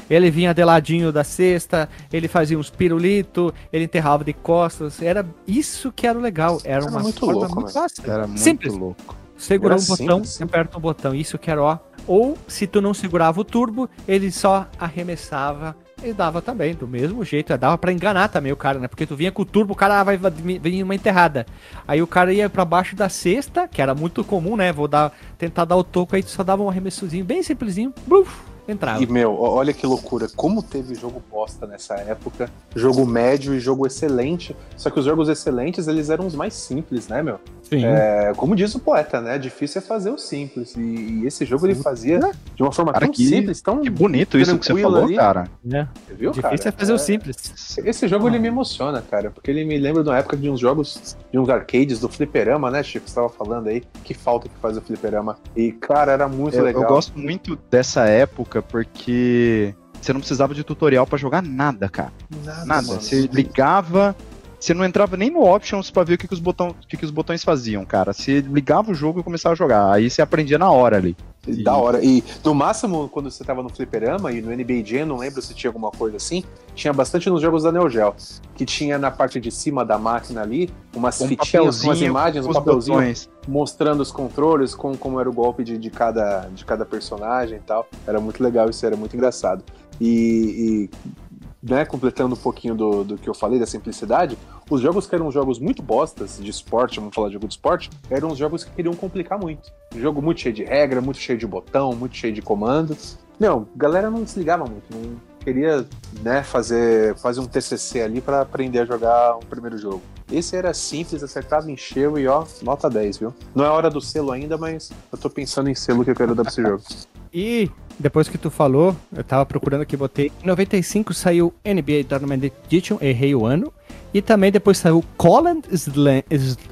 [0.10, 5.26] ele vinha de ladinho da cesta, ele fazia uns pirulito, ele enterrava de costas, era
[5.48, 8.04] isso que era o legal, era, era uma muito louco, muito fácil.
[8.06, 8.74] Era muito Simples.
[8.74, 9.16] louco.
[9.38, 10.42] Segurou um botão, simples.
[10.42, 11.78] aperta o botão, isso que era ó,
[12.08, 17.24] ou, se tu não segurava o turbo, ele só arremessava e dava também, do mesmo
[17.24, 17.56] jeito.
[17.58, 18.88] Dava para enganar também o cara, né?
[18.88, 21.46] Porque tu vinha com o turbo, o cara vai vir uma enterrada.
[21.88, 24.72] Aí o cara ia para baixo da cesta, que era muito comum, né?
[24.72, 27.94] Vou dar, tentar dar o toco, aí tu só dava um arremessozinho bem simplesinho.
[28.06, 28.32] Bluf,
[28.68, 29.02] entrava.
[29.02, 30.28] E, meu, olha que loucura.
[30.36, 32.50] Como teve jogo bosta nessa época.
[32.76, 34.56] Jogo médio e jogo excelente.
[34.76, 37.40] Só que os jogos excelentes, eles eram os mais simples, né, meu?
[37.70, 37.86] Sim.
[37.86, 39.38] É, como diz o poeta, né?
[39.38, 40.76] Difícil é fazer o simples.
[40.76, 41.72] E, e esse jogo Sim.
[41.72, 42.20] ele fazia
[42.56, 43.82] de uma forma cara, tão que, simples, tão.
[43.82, 45.16] Que bonito isso que você falou, ali.
[45.16, 45.50] cara.
[45.72, 45.88] É.
[46.14, 46.70] Viu, Difícil cara?
[46.70, 46.96] é fazer é...
[46.96, 47.78] o simples.
[47.84, 48.30] Esse jogo ah.
[48.30, 49.32] ele me emociona, cara.
[49.32, 52.72] Porque ele me lembra de uma época de uns jogos, de uns arcades do Fliperama,
[52.72, 53.08] né, Chico?
[53.10, 53.84] Você tava falando aí.
[54.04, 55.38] Que falta que faz o Fliperama.
[55.56, 56.84] E, cara, era muito eu, legal.
[56.84, 62.14] Eu gosto muito dessa época porque você não precisava de tutorial para jogar nada, cara.
[62.44, 62.66] Nada.
[62.66, 62.88] nada.
[62.88, 64.16] Você ligava,
[64.60, 66.98] você não entrava nem no options para ver o que, que os botões, o que,
[66.98, 68.12] que os botões faziam, cara.
[68.12, 69.92] Você ligava o jogo e começava a jogar.
[69.92, 71.16] Aí você aprendia na hora ali.
[71.48, 71.64] E...
[71.64, 72.04] Da hora.
[72.04, 75.54] E no máximo, quando você tava no Fliperama e no NBA Jam, não lembro se
[75.54, 76.44] tinha alguma coisa assim,
[76.76, 78.14] tinha bastante nos jogos da Neo Geo.
[78.56, 82.46] Que tinha na parte de cima da máquina ali, umas um fitinhas com as imagens,
[82.46, 83.30] um papelzinho botões.
[83.48, 87.62] mostrando os controles, com como era o golpe de, de, cada, de cada personagem e
[87.62, 87.88] tal.
[88.06, 89.64] Era muito legal isso, era muito engraçado.
[90.02, 91.18] E, e
[91.62, 94.38] né, completando um pouquinho do, do que eu falei, da simplicidade,
[94.70, 97.90] Os jogos que eram jogos muito bostas de esporte, vamos falar de jogo de esporte,
[98.10, 99.72] eram os jogos que queriam complicar muito.
[99.96, 103.18] Jogo muito cheio de regra, muito cheio de botão, muito cheio de comandos.
[103.40, 105.16] Não, galera não se ligava muito, não
[105.48, 105.86] queria
[106.22, 110.02] né, fazer, fazer um TCC ali para aprender a jogar um primeiro jogo.
[110.30, 113.34] Esse era simples, acertava, encheu e ó, nota 10, viu?
[113.56, 116.36] Não é hora do selo ainda, mas eu tô pensando em selo que eu quero
[116.36, 116.84] dar pra esse jogo.
[117.34, 117.70] E
[118.00, 120.32] depois que tu falou, eu tava procurando aqui, botei.
[120.44, 123.74] Em 95 saiu NBA Tournament Edition, errei o ano.
[124.14, 126.24] E também depois saiu Colin Slam,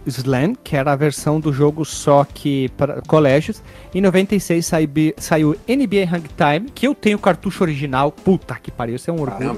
[0.07, 3.61] Slam, que era a versão do jogo só que para colégios.
[3.93, 8.11] Em 96 saiu, saiu NBA Hang Time, que eu tenho o cartucho original.
[8.11, 9.49] Puta que pariu, isso é um orgulho.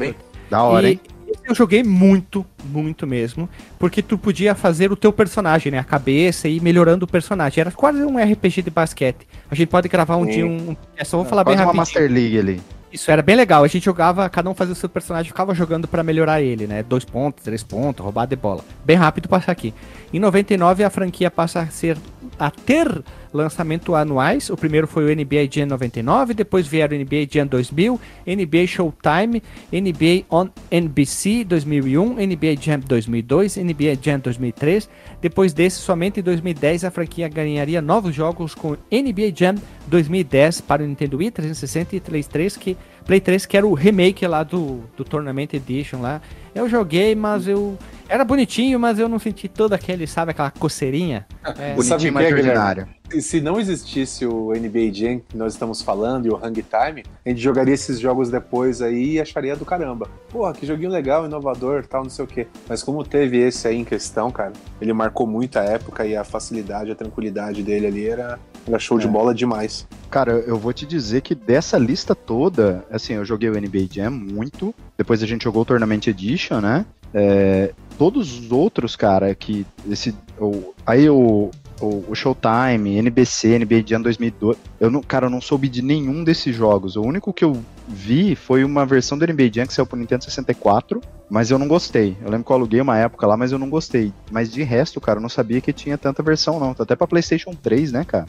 [0.50, 1.02] Da hora, e, hein?
[1.44, 3.50] Eu joguei muito, muito mesmo,
[3.80, 5.80] porque tu podia fazer o teu personagem, né?
[5.80, 7.62] A cabeça e ir melhorando o personagem.
[7.62, 9.28] Era quase um RPG de basquete.
[9.50, 10.32] A gente pode gravar um Sim.
[10.32, 10.76] dia um.
[10.96, 11.74] É só vou falar bem rápido.
[11.74, 12.62] uma Master League ali.
[12.92, 13.64] Isso era bem legal.
[13.64, 16.82] A gente jogava, cada um fazia o seu personagem, ficava jogando para melhorar ele, né?
[16.84, 18.64] Dois pontos, três pontos, roubada de bola.
[18.86, 19.74] Bem rápido passar aqui.
[20.14, 21.98] Em 99 a franquia passa a ser
[22.40, 24.50] a ter lançamento anuais.
[24.50, 29.44] O primeiro foi o NBA Jam 99, depois vieram o NBA Jam 2000, NBA Showtime,
[29.72, 34.90] NBA on NBC 2001, NBA Jam 2002, NBA Jam 2003.
[35.22, 39.56] Depois desse, somente em 2010 a franquia ganharia novos jogos com NBA Jam
[39.88, 42.78] 2010 para o Nintendo Wii 360 e Play 3, que
[43.08, 46.22] Play 3 que era o remake lá do, do Tournament Edition lá.
[46.54, 47.78] Eu joguei, mas eu
[48.10, 51.26] era bonitinho, mas eu não senti todo aquele, sabe, aquela coceirinha.
[51.58, 52.88] É, bonitinho, mas ordinário.
[53.20, 57.30] Se não existisse o NBA Jam que nós estamos falando e o Hang Time, a
[57.30, 60.10] gente jogaria esses jogos depois aí e acharia do caramba.
[60.30, 62.48] Porra, que joguinho legal, inovador, tal, não sei o quê.
[62.68, 64.52] Mas como teve esse aí em questão, cara,
[64.82, 68.38] ele marcou muito a época e a facilidade, a tranquilidade dele ali era,
[68.68, 69.02] era show é.
[69.02, 69.88] de bola demais.
[70.10, 74.12] Cara, eu vou te dizer que dessa lista toda, assim, eu joguei o NBA Jam
[74.12, 76.86] muito, depois a gente jogou o Tournament Edition, né?
[77.14, 80.14] É, todos os outros, cara, que esse.
[80.40, 81.50] O, aí o,
[81.82, 84.58] o, o, Showtime, NBC, NBA Jam 2002.
[84.80, 86.96] Eu não, cara, eu não soube de nenhum desses jogos.
[86.96, 87.58] O único que eu
[87.88, 91.68] vi foi uma versão do NBA Jam que saiu pro Nintendo 64, mas eu não
[91.68, 92.18] gostei.
[92.22, 94.14] Eu lembro que eu aluguei uma época lá, mas eu não gostei.
[94.32, 96.76] Mas de resto, cara, eu não sabia que tinha tanta versão, não.
[96.78, 98.26] Até pra PlayStation 3, né, cara?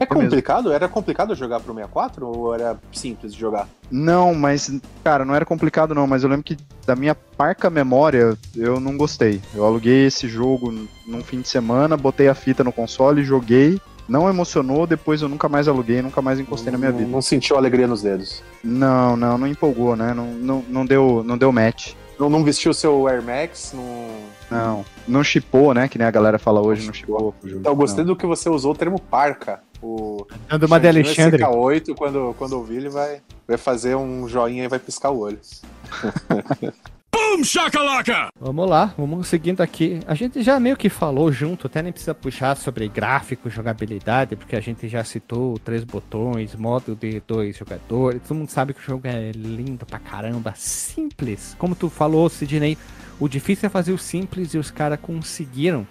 [0.00, 0.64] é complicado?
[0.64, 0.74] Mesmo.
[0.74, 3.68] Era complicado jogar pro 64 ou era simples de jogar?
[3.90, 4.70] Não, mas,
[5.02, 8.96] cara, não era complicado não, mas eu lembro que da minha parca memória eu não
[8.96, 9.40] gostei.
[9.54, 10.72] Eu aluguei esse jogo
[11.06, 15.48] num fim de semana, botei a fita no console, joguei, não emocionou, depois eu nunca
[15.48, 17.10] mais aluguei, nunca mais encostei não, na minha vida.
[17.10, 18.42] Não sentiu alegria nos dedos?
[18.62, 20.12] Não, não, não empolgou, né?
[20.12, 21.94] Não, não, não, deu, não deu match.
[22.18, 23.72] Não, não vestiu seu Air Max?
[23.74, 24.06] Não,
[24.50, 25.88] não, não chipou, né?
[25.88, 27.34] Que nem a galera fala hoje, não chipou.
[27.44, 28.12] Então, eu gostei não.
[28.12, 29.60] do que você usou o termo parca.
[29.82, 31.42] O Dando uma de Alexandre.
[31.42, 35.38] K8, quando, quando ouvir, ele vai, vai fazer um joinha e vai piscar o olho.
[37.14, 38.26] Boom, shakalaka!
[38.40, 40.00] Vamos lá, vamos seguindo aqui.
[40.04, 44.56] A gente já meio que falou junto, até nem precisa puxar sobre gráfico, jogabilidade, porque
[44.56, 48.20] a gente já citou três botões, modo de dois jogadores.
[48.26, 51.54] Todo mundo sabe que o jogo é lindo pra caramba, simples.
[51.56, 52.76] Como tu falou, Sidney,
[53.20, 55.86] o difícil é fazer o simples e os caras conseguiram.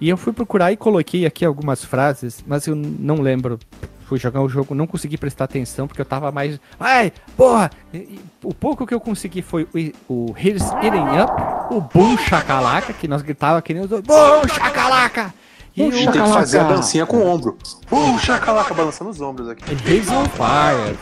[0.00, 3.58] E eu fui procurar e coloquei aqui algumas frases, mas eu não lembro
[4.06, 6.58] fui jogar o jogo, não consegui prestar atenção, porque eu tava mais.
[6.78, 7.70] Ai, porra!
[7.92, 9.66] E, o pouco que eu consegui foi
[10.08, 13.90] o, o Here's Eating Up, o Boom Chacalaca, que nós gritava que nem os.
[13.90, 15.34] Boom Chacalaca!
[15.76, 17.58] E o tem que fazer a dancinha com o ombro.
[17.90, 19.64] Boom Chacalaca, balançando os ombros aqui.
[19.72, 20.96] He's on fire!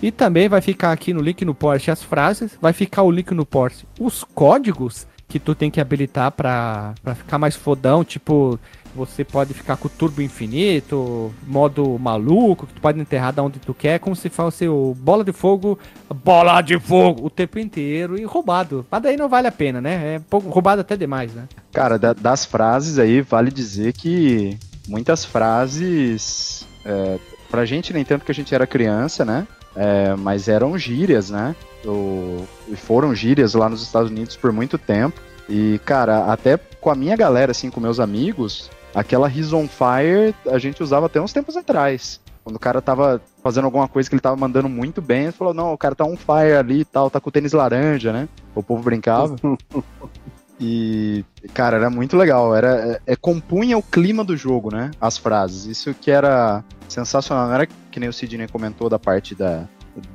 [0.00, 3.32] E também vai ficar aqui no link no Porsche as frases, vai ficar o link
[3.32, 8.56] no Porsche os códigos que tu tem que habilitar pra ficar mais fodão, tipo
[8.94, 13.58] você pode ficar com o turbo infinito, modo maluco, que tu pode enterrar da onde
[13.58, 15.76] tu quer, como se fosse o bola de fogo,
[16.22, 18.86] bola de fogo, o tempo inteiro e roubado.
[18.88, 20.14] Mas daí não vale a pena, né?
[20.14, 21.48] É pouco roubado até demais, né?
[21.72, 24.56] Cara, da, das frases aí, vale dizer que
[24.86, 26.64] muitas frases.
[26.84, 27.18] É,
[27.50, 29.48] pra gente, nem tanto que a gente era criança, né?
[29.74, 31.56] É, mas eram gírias, né?
[32.68, 35.20] E foram gírias lá nos Estados Unidos por muito tempo.
[35.48, 40.34] E, cara, até com a minha galera, assim, com meus amigos, Aquela His on Fire
[40.46, 42.20] a gente usava até uns tempos atrás.
[42.44, 45.54] Quando o cara tava fazendo alguma coisa que ele tava mandando muito bem, ele falou,
[45.54, 48.28] não, o cara tá on fire ali e tal, tá com o tênis laranja, né?
[48.54, 49.34] O povo brincava.
[50.60, 51.24] e,
[51.54, 52.54] cara, era muito legal.
[52.54, 54.90] Era, é, é, compunha o clima do jogo, né?
[55.00, 55.64] As frases.
[55.64, 57.46] Isso que era sensacional.
[57.46, 59.66] Não era que nem o Sidney comentou da parte da,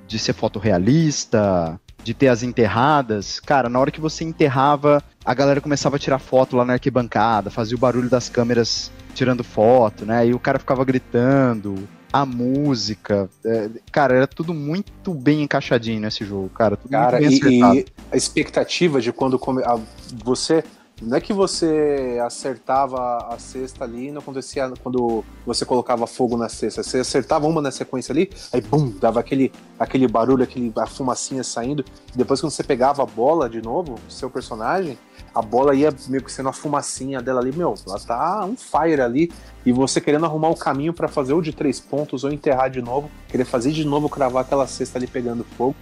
[0.07, 3.39] de ser fotorrealista, de ter as enterradas.
[3.39, 7.49] Cara, na hora que você enterrava, a galera começava a tirar foto lá na arquibancada,
[7.49, 10.27] fazia o barulho das câmeras tirando foto, né?
[10.27, 13.29] E o cara ficava gritando, a música.
[13.45, 16.75] É, cara, era tudo muito bem encaixadinho nesse jogo, cara.
[16.75, 19.79] Tudo cara, e, e, a expectativa de quando come, a,
[20.23, 20.63] você
[21.01, 26.35] não é que você acertava a cesta ali e não acontecia quando você colocava fogo
[26.35, 26.83] na cesta.
[26.83, 31.43] Você acertava uma na sequência ali, aí bum, dava aquele, aquele barulho, aquele, a fumacinha
[31.43, 31.85] saindo.
[32.13, 34.97] Depois quando você pegava a bola de novo, seu personagem,
[35.33, 39.01] a bola ia meio que sendo a fumacinha dela ali, meu, ela tá um fire
[39.01, 39.31] ali.
[39.65, 42.81] E você querendo arrumar o caminho para fazer o de três pontos ou enterrar de
[42.81, 45.75] novo, querer fazer de novo, cravar aquela cesta ali pegando fogo.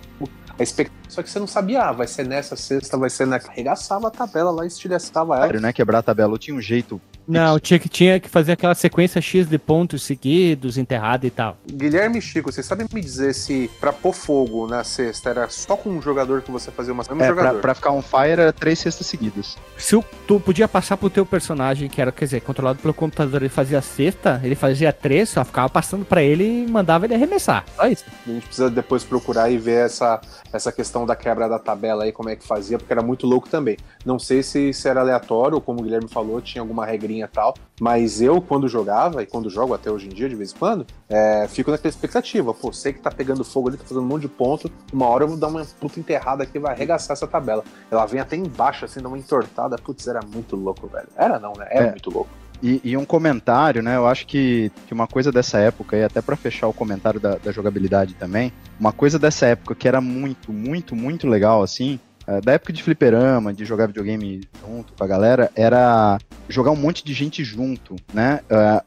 [0.60, 3.38] A expectativa, só que você não sabia, ah, vai ser nessa sexta, vai ser na.
[3.38, 5.46] Arregaçava a tabela lá, estilhaçava ela.
[5.46, 5.74] Sério, né?
[5.74, 6.34] Quebrar a tabela.
[6.34, 10.04] Eu tinha um jeito não, tinha que, tinha que fazer aquela sequência X de pontos
[10.04, 11.58] seguidos, enterrado e tal.
[11.70, 15.90] Guilherme Chico, você sabe me dizer se pra pôr fogo na cesta era só com
[15.90, 17.52] um jogador que você fazia uma é, jogador?
[17.52, 19.58] Pra, pra ficar on fire era três cestas seguidas.
[19.78, 23.42] Se o, tu podia passar pro teu personagem, que era, quer dizer, controlado pelo computador,
[23.42, 27.16] ele fazia a cesta, ele fazia três, só ficava passando pra ele e mandava ele
[27.16, 27.66] arremessar.
[27.76, 28.06] Só isso.
[28.26, 30.22] A gente precisa depois procurar e ver essa,
[30.54, 33.50] essa questão da quebra da tabela aí, como é que fazia, porque era muito louco
[33.50, 33.78] também.
[34.06, 37.28] Não sei se, se era aleatório, ou como o Guilherme falou, tinha alguma regrinha e
[37.28, 40.58] tal, mas eu, quando jogava, e quando jogo até hoje em dia, de vez em
[40.58, 42.54] quando, é, fico naquela expectativa.
[42.54, 45.24] Pô, sei que tá pegando fogo ali, tá fazendo um monte de ponto, uma hora
[45.24, 47.64] eu vou dar uma puta enterrada aqui vai arregaçar essa tabela.
[47.90, 49.78] Ela vem até embaixo, assim, dá uma entortada.
[49.78, 51.08] Putz, era muito louco, velho.
[51.16, 51.68] Era não, né?
[51.70, 51.92] Era é.
[51.92, 52.30] muito louco.
[52.62, 53.96] E, e, um comentário, né?
[53.96, 57.36] Eu acho que, que uma coisa dessa época, e até para fechar o comentário da,
[57.36, 62.42] da, jogabilidade também, uma coisa dessa época que era muito, muito, muito legal, assim, é,
[62.42, 66.18] da época de fliperama, de jogar videogame junto com a galera, era
[66.50, 68.42] jogar um monte de gente junto, né?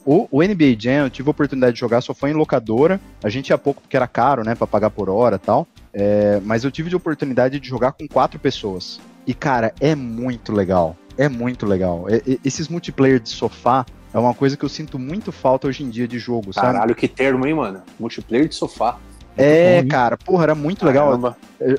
[0.04, 3.00] Uh, o, o, NBA Jam eu tive a oportunidade de jogar, só foi em locadora.
[3.22, 4.54] A gente ia pouco porque era caro, né?
[4.54, 5.66] Pra pagar por hora e tal.
[5.92, 9.00] É, mas eu tive a oportunidade de jogar com quatro pessoas.
[9.26, 10.96] E, cara, é muito legal.
[11.20, 12.06] É muito legal.
[12.08, 15.84] É, é, esses multiplayer de sofá é uma coisa que eu sinto muito falta hoje
[15.84, 16.72] em dia de jogo, sabe?
[16.72, 17.82] Caralho, que termo, hein, mano?
[17.98, 18.98] Multiplayer de sofá.
[19.36, 21.36] É, cara, porra, era muito Caramba.
[21.60, 21.76] legal.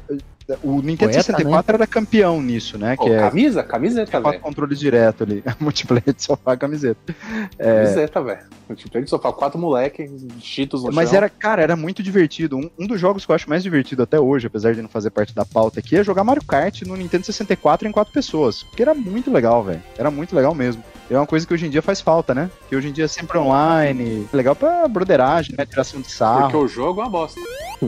[0.64, 1.78] O Nintendo Poeta, 64 né?
[1.78, 2.98] era campeão nisso, né?
[2.98, 3.64] que é, camisa?
[3.64, 4.24] Camiseta, velho.
[4.24, 5.44] Quatro controles direto ali.
[5.60, 7.16] Multiplayer de sofá, camiseta.
[7.58, 7.84] É...
[7.84, 8.42] Camiseta, velho.
[8.70, 11.18] Multiplayer de sofá, quatro moleque, cheetos no Mas chão.
[11.18, 12.58] era, cara, era muito divertido.
[12.58, 15.10] Um, um, dos jogos que eu acho mais divertido até hoje, apesar de não fazer
[15.10, 18.64] parte da pauta aqui, é jogar Mario Kart no Nintendo 64 em quatro pessoas.
[18.64, 19.82] Porque era muito legal, velho.
[19.98, 20.84] Era muito legal mesmo.
[21.10, 22.50] É uma coisa que hoje em dia faz falta, né?
[22.70, 24.26] Que hoje em dia é sempre online.
[24.32, 25.66] É legal pra broderagem, né?
[25.66, 26.44] Tiração de sarro.
[26.44, 27.40] Porque o jogo é uma bosta.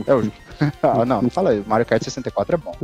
[0.06, 0.30] É, o
[0.82, 1.62] ah, não, não fala aí.
[1.66, 2.74] Mario Kart 64 é bom.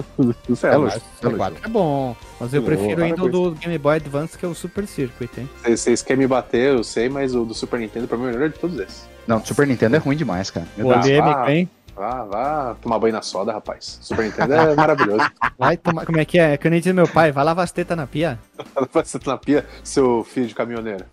[0.49, 1.05] Isso é, é lógico.
[1.21, 2.17] 64 é bom.
[2.39, 5.51] Mas eu prefiro ainda o do Game Boy Advance, que é o Super Circuit, hein?
[5.65, 8.33] Vocês querem me bater, eu sei, mas o do Super Nintendo pra mim é o
[8.33, 9.09] melhor de todos esses.
[9.27, 10.67] Não, o Super Nintendo é ruim demais, cara.
[10.77, 11.69] Polêmica, ah, hein?
[11.95, 13.99] Vá, vá tomar banho na soda, rapaz.
[14.01, 15.31] Super Nintendo é maravilhoso.
[15.59, 16.07] Vai tomar.
[16.07, 16.55] Como é que é?
[16.55, 18.39] É que eu nem disse meu pai, vai lavar as tetas na pia.
[18.75, 21.05] lavar as tetas na pia, seu filho de caminhoneiro.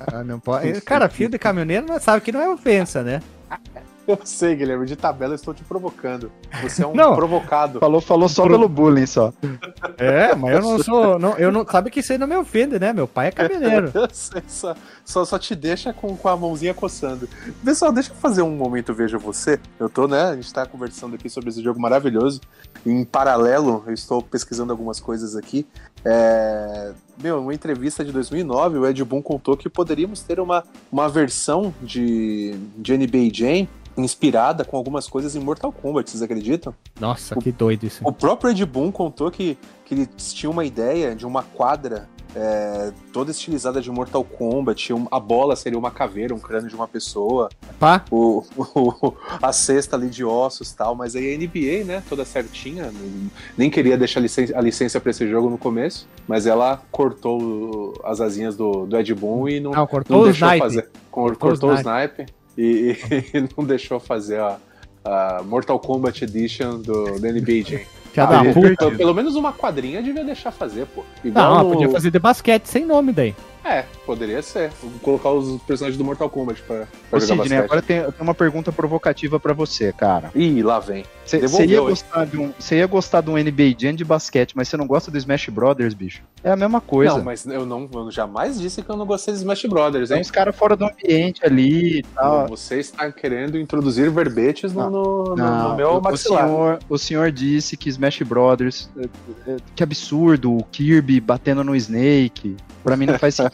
[0.00, 0.80] Ah, não pode.
[0.80, 3.22] Cara, filho de caminhoneiro sabe que não é ofensa, né?
[4.06, 6.30] Eu sei, Guilherme, de tabela eu estou te provocando.
[6.62, 7.80] Você é um não, provocado.
[7.80, 8.52] Falou, falou só Pro...
[8.52, 9.32] pelo bullying só.
[9.96, 11.18] É, mas eu não sou.
[11.18, 12.92] Não, eu não, sabe que isso aí não me ofende, né?
[12.92, 13.32] Meu pai é
[14.12, 14.74] sei, só,
[15.04, 17.28] só, só, te deixa com, com a mãozinha coçando.
[17.64, 19.58] Pessoal, deixa eu fazer um momento Veja Você.
[19.78, 20.22] Eu tô, né?
[20.22, 22.40] A gente tá conversando aqui sobre esse jogo maravilhoso.
[22.84, 25.66] Em paralelo, eu estou pesquisando algumas coisas aqui.
[26.04, 26.92] É,
[27.22, 31.74] meu, uma entrevista de 2009, o Ed Boon contou que poderíamos ter uma, uma versão
[31.82, 33.66] de, de NBA Jam
[33.96, 36.74] inspirada com algumas coisas em Mortal Kombat, vocês acreditam?
[37.00, 38.06] Nossa, o, que doido isso.
[38.06, 42.92] O próprio Ed Boon contou que, que ele tinha uma ideia de uma quadra é,
[43.12, 44.92] toda estilizada de Mortal Kombat.
[45.10, 47.48] a bola seria uma caveira, um crânio de uma pessoa.
[47.78, 48.04] Pá.
[48.10, 50.94] O, o, a cesta ali de ossos tal.
[50.94, 52.92] Mas aí a NBA, né, toda certinha,
[53.56, 58.56] nem queria deixar a licença, para esse jogo no começo, mas ela cortou as asinhas
[58.56, 60.88] do, do Ed Boon e não, não, cortou não deixou fazer.
[61.10, 62.26] Cortou, cortou o snipe
[62.56, 62.96] e,
[63.32, 64.58] e, não deixou fazer a,
[65.04, 67.80] a Mortal Kombat Edition do, NBA Jam.
[68.16, 71.02] Aí, pelo menos uma quadrinha devia deixar fazer, pô.
[71.24, 71.70] Igual não, no...
[71.72, 73.34] podia fazer de basquete sem nome daí.
[73.64, 74.70] É, poderia ser.
[74.82, 78.12] Vou colocar os personagens do Mortal Kombat pra, pra Ô, jogar Sidney, agora tem, tem
[78.20, 80.30] uma pergunta provocativa pra você, cara.
[80.34, 81.04] Ih, lá vem.
[81.24, 84.76] Você ia, gostar de um, ia gostar de um NBA Jam de basquete, mas você
[84.76, 86.22] não gosta do Smash Brothers, bicho?
[86.42, 87.16] É a mesma coisa.
[87.16, 90.16] Não, mas eu, não, eu jamais disse que eu não gostei de Smash Brothers, hein?
[90.16, 92.46] Tem uns caras fora do ambiente ali e tal.
[92.48, 96.44] Você está querendo introduzir verbetes no, no, não, no, meu maxilar.
[96.44, 98.90] O senhor, o senhor disse que Smash Brothers...
[98.98, 102.56] É, é, que absurdo, o Kirby batendo no Snake.
[102.82, 103.53] Pra mim não faz sentido.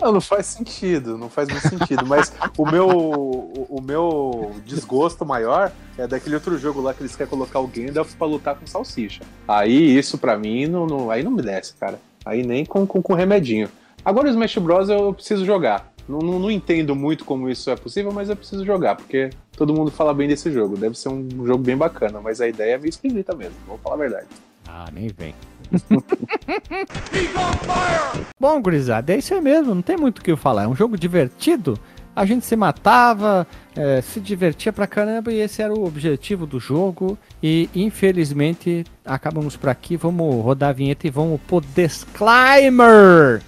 [0.00, 2.04] não, não faz sentido, não faz muito sentido.
[2.06, 7.16] Mas o meu, o, o, meu desgosto maior é daquele outro jogo lá que eles
[7.16, 9.22] querem colocar o Gandalf pra lutar com salsicha.
[9.46, 12.00] Aí isso pra mim não, não aí não me desce, cara.
[12.24, 13.68] Aí nem com, com, com remedinho.
[14.04, 15.90] Agora o Smash Bros eu preciso jogar.
[16.08, 19.72] Não, não, não, entendo muito como isso é possível, mas eu preciso jogar, porque todo
[19.72, 20.76] mundo fala bem desse jogo.
[20.76, 23.94] Deve ser um jogo bem bacana, mas a ideia é meio esquisita mesmo, vou falar
[23.94, 24.26] a verdade.
[24.66, 25.34] Ah, nem vem.
[28.38, 30.64] Bom, gurizada, é isso aí mesmo, não tem muito o que falar.
[30.64, 31.78] É um jogo divertido.
[32.14, 33.46] A gente se matava,
[33.76, 37.16] é, se divertia pra caramba e esse era o objetivo do jogo.
[37.42, 39.96] E infelizmente acabamos por aqui.
[39.96, 43.40] Vamos rodar a vinheta e vamos pro Disclaimer!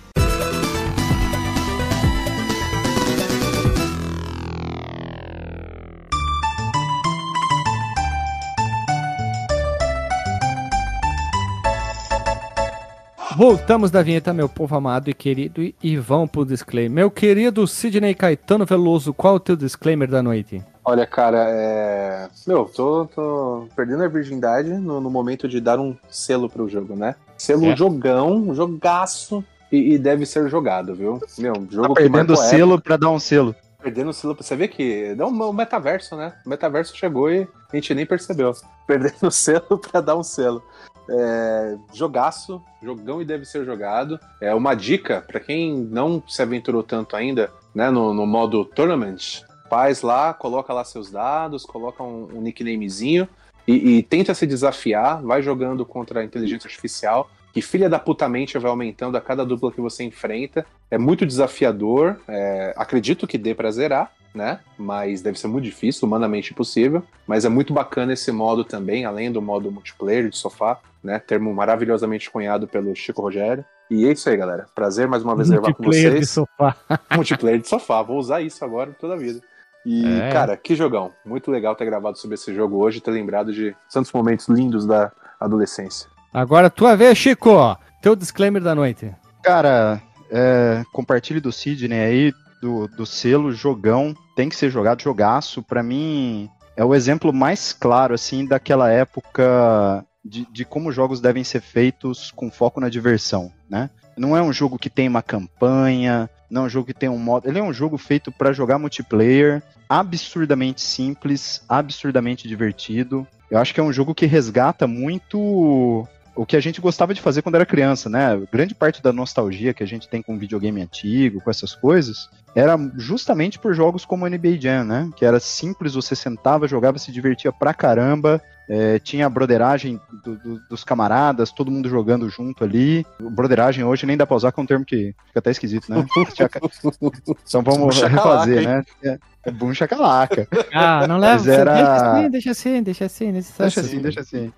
[13.46, 16.92] Voltamos da vinheta, meu povo amado e querido, e, vamos pro disclaimer.
[16.92, 20.62] Meu querido Sidney Caetano Veloso, qual é o teu disclaimer da noite?
[20.84, 22.28] Olha, cara, é.
[22.46, 26.94] Meu, tô, tô perdendo a virgindade no, no momento de dar um selo pro jogo,
[26.94, 27.16] né?
[27.36, 27.76] Selo É.
[27.76, 31.18] jogão, jogaço, e, e deve ser jogado, viu?
[31.36, 33.56] Meu, jogo Tá perdendo selo pra dar um selo.
[33.82, 36.32] Perdendo o selo, você vê que é um- o metaverso, né?
[36.46, 38.52] O metaverso chegou e a gente nem percebeu.
[38.86, 40.62] Perdendo o selo pra dar um selo.
[41.10, 44.18] É, jogaço, jogão e deve ser jogado.
[44.40, 47.90] É uma dica pra quem não se aventurou tanto ainda, né?
[47.90, 53.28] No, no modo tournament, faz lá, coloca lá seus dados, coloca um, um nicknamezinho
[53.66, 55.22] e, e tenta se desafiar.
[55.22, 57.30] Vai jogando contra a inteligência artificial.
[57.52, 60.64] Que filha da puta mente vai aumentando a cada dupla que você enfrenta.
[60.90, 62.18] É muito desafiador.
[62.28, 64.60] é, acredito que dê pra zerar, né?
[64.78, 67.02] Mas deve ser muito difícil, humanamente impossível.
[67.26, 71.18] Mas é muito bacana esse modo também, além do modo multiplayer de sofá, né?
[71.18, 73.64] Termo maravilhosamente cunhado pelo Chico Rogério.
[73.90, 74.66] E é isso aí, galera.
[74.74, 76.30] Prazer mais uma vez gravar com Multiplayer de vocês.
[76.30, 76.76] sofá.
[77.14, 78.02] multiplayer de sofá.
[78.02, 79.40] Vou usar isso agora toda a vida.
[79.84, 80.30] E, É.
[80.30, 81.10] cara, que jogão.
[81.26, 85.12] Muito legal ter gravado sobre esse jogo hoje, ter lembrado de tantos momentos lindos da
[85.38, 86.08] adolescência.
[86.32, 87.76] Agora tua vez, Chico.
[88.00, 89.12] Teu disclaimer da noite.
[89.42, 92.32] Cara, é, compartilhe do Sidney aí,
[92.62, 95.62] do, do selo, jogão, tem que ser jogado, jogaço.
[95.64, 101.42] Pra mim, é o exemplo mais claro, assim, daquela época de, de como jogos devem
[101.42, 103.90] ser feitos com foco na diversão, né?
[104.16, 107.18] Não é um jogo que tem uma campanha, não é um jogo que tem um
[107.18, 107.48] modo.
[107.48, 113.26] Ele é um jogo feito pra jogar multiplayer, absurdamente simples, absurdamente divertido.
[113.50, 117.20] Eu acho que é um jogo que resgata muito o que a gente gostava de
[117.20, 118.40] fazer quando era criança, né?
[118.52, 122.76] Grande parte da nostalgia que a gente tem com videogame antigo, com essas coisas, era
[122.96, 125.10] justamente por jogos como NBA Jam, né?
[125.16, 130.36] Que era simples, você sentava, jogava, se divertia pra caramba, é, tinha a broderagem do-
[130.38, 133.04] do- dos camaradas, todo mundo jogando junto ali.
[133.20, 135.96] Broderagem hoje nem dá pra usar, que é um termo que fica até esquisito, né?
[137.46, 138.82] Então vamos refazer, né?
[139.02, 140.46] É, é boom chacalaca.
[140.72, 141.50] Ah, não leva.
[141.52, 143.32] Era- Deixa assim, deixa assim, deixa assim.
[143.32, 144.52] Deixa Deixa assim, deixa assim.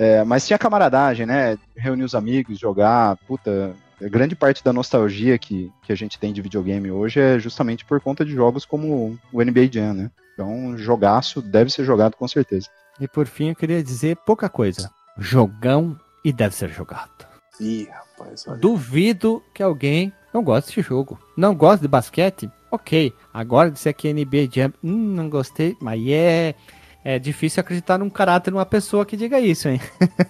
[0.00, 1.58] É, mas tinha camaradagem, né?
[1.76, 3.76] Reunir os amigos, jogar, puta.
[4.00, 8.00] Grande parte da nostalgia que, que a gente tem de videogame hoje é justamente por
[8.00, 10.10] conta de jogos como o NBA Jam, né?
[10.32, 12.66] Então, jogaço deve ser jogado com certeza.
[12.98, 14.90] E por fim, eu queria dizer pouca coisa.
[15.18, 17.26] Jogão e deve ser jogado.
[17.60, 18.56] Ih, rapaz, olha.
[18.56, 21.18] Duvido que alguém não goste de jogo.
[21.36, 22.50] Não gosta de basquete?
[22.70, 23.12] Ok.
[23.34, 26.54] Agora ser aqui NBA Jam, hum, não gostei, mas é.
[27.02, 29.80] É difícil acreditar num caráter numa pessoa que diga isso, hein?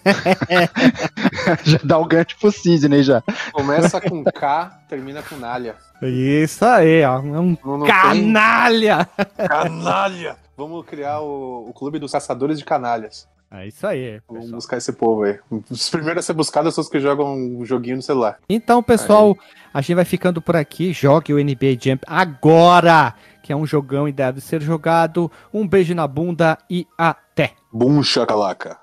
[1.64, 3.22] já dá o gancho pro Sidney já.
[3.52, 5.74] Começa com K, termina com Nalha.
[6.02, 7.16] Isso aí, ó.
[7.16, 9.08] É um Não, não canalha!
[9.36, 10.36] tem canalha!
[10.56, 13.26] Vamos criar o, o clube dos caçadores de canalhas.
[13.52, 14.56] É isso aí, Vamos pessoal.
[14.58, 15.36] buscar esse povo aí.
[15.68, 18.38] Os primeiros a ser buscados são os que jogam um joguinho no celular.
[18.48, 19.36] Então, pessoal,
[19.74, 20.92] a gente vai ficando por aqui.
[20.92, 23.12] Jogue o NBA Jump agora,
[23.50, 25.28] que é um jogão e deve ser jogado.
[25.52, 27.54] Um beijo na bunda e até!
[27.72, 28.78] Bum, chacalaca.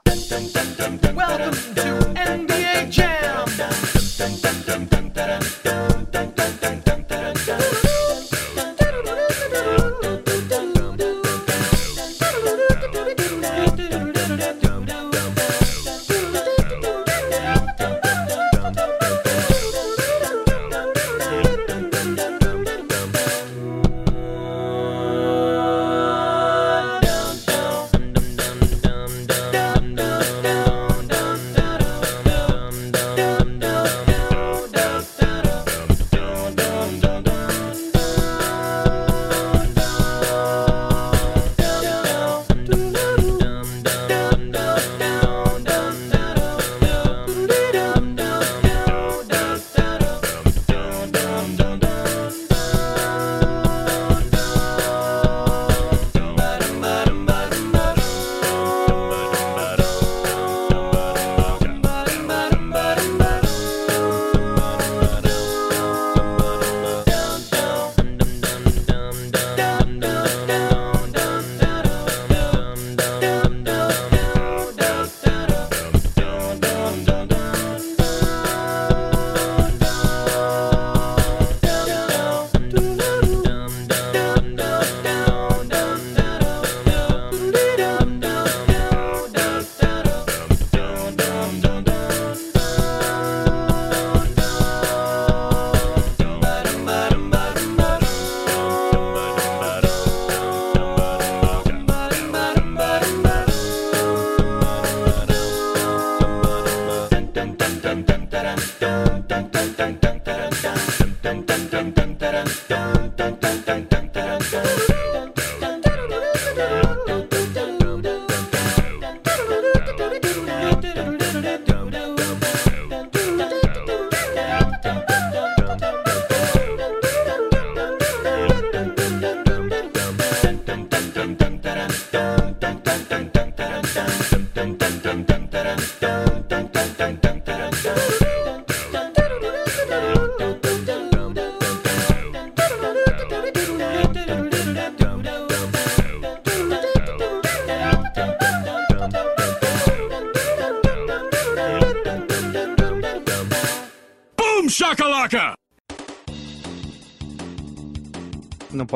[1.16, 3.08] Welcome to NBA Jam.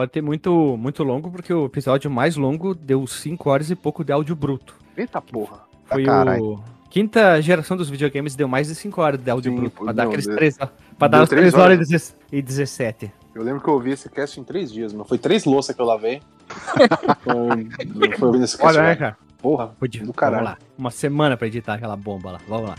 [0.01, 4.03] Pode ter muito, muito longo, porque o episódio mais longo deu 5 horas e pouco
[4.03, 4.73] de áudio bruto.
[4.97, 5.59] Eita porra.
[5.85, 6.39] Foi carai.
[6.39, 6.59] o.
[6.89, 9.75] Quinta geração dos videogames deu mais de 5 horas de áudio Sim, bruto.
[9.77, 10.67] pô, Pra dar aqueles deu- 3 Pra
[11.07, 11.75] deu dar os três 3 horas horas.
[11.75, 13.11] e dezesse- e 17.
[13.35, 15.81] Eu lembro que eu ouvi esse cast em três dias, mas foi três louças que
[15.81, 16.19] eu lavei.
[17.23, 18.67] foi, foi ouvindo esse cast.
[18.77, 18.95] Olha, né, lá.
[18.95, 19.17] cara?
[19.41, 20.01] Porra, Podia.
[20.01, 20.43] do Vamos caralho.
[20.43, 20.57] lá.
[20.77, 22.39] Uma semana pra editar aquela bomba lá.
[22.47, 22.75] Vamos lá.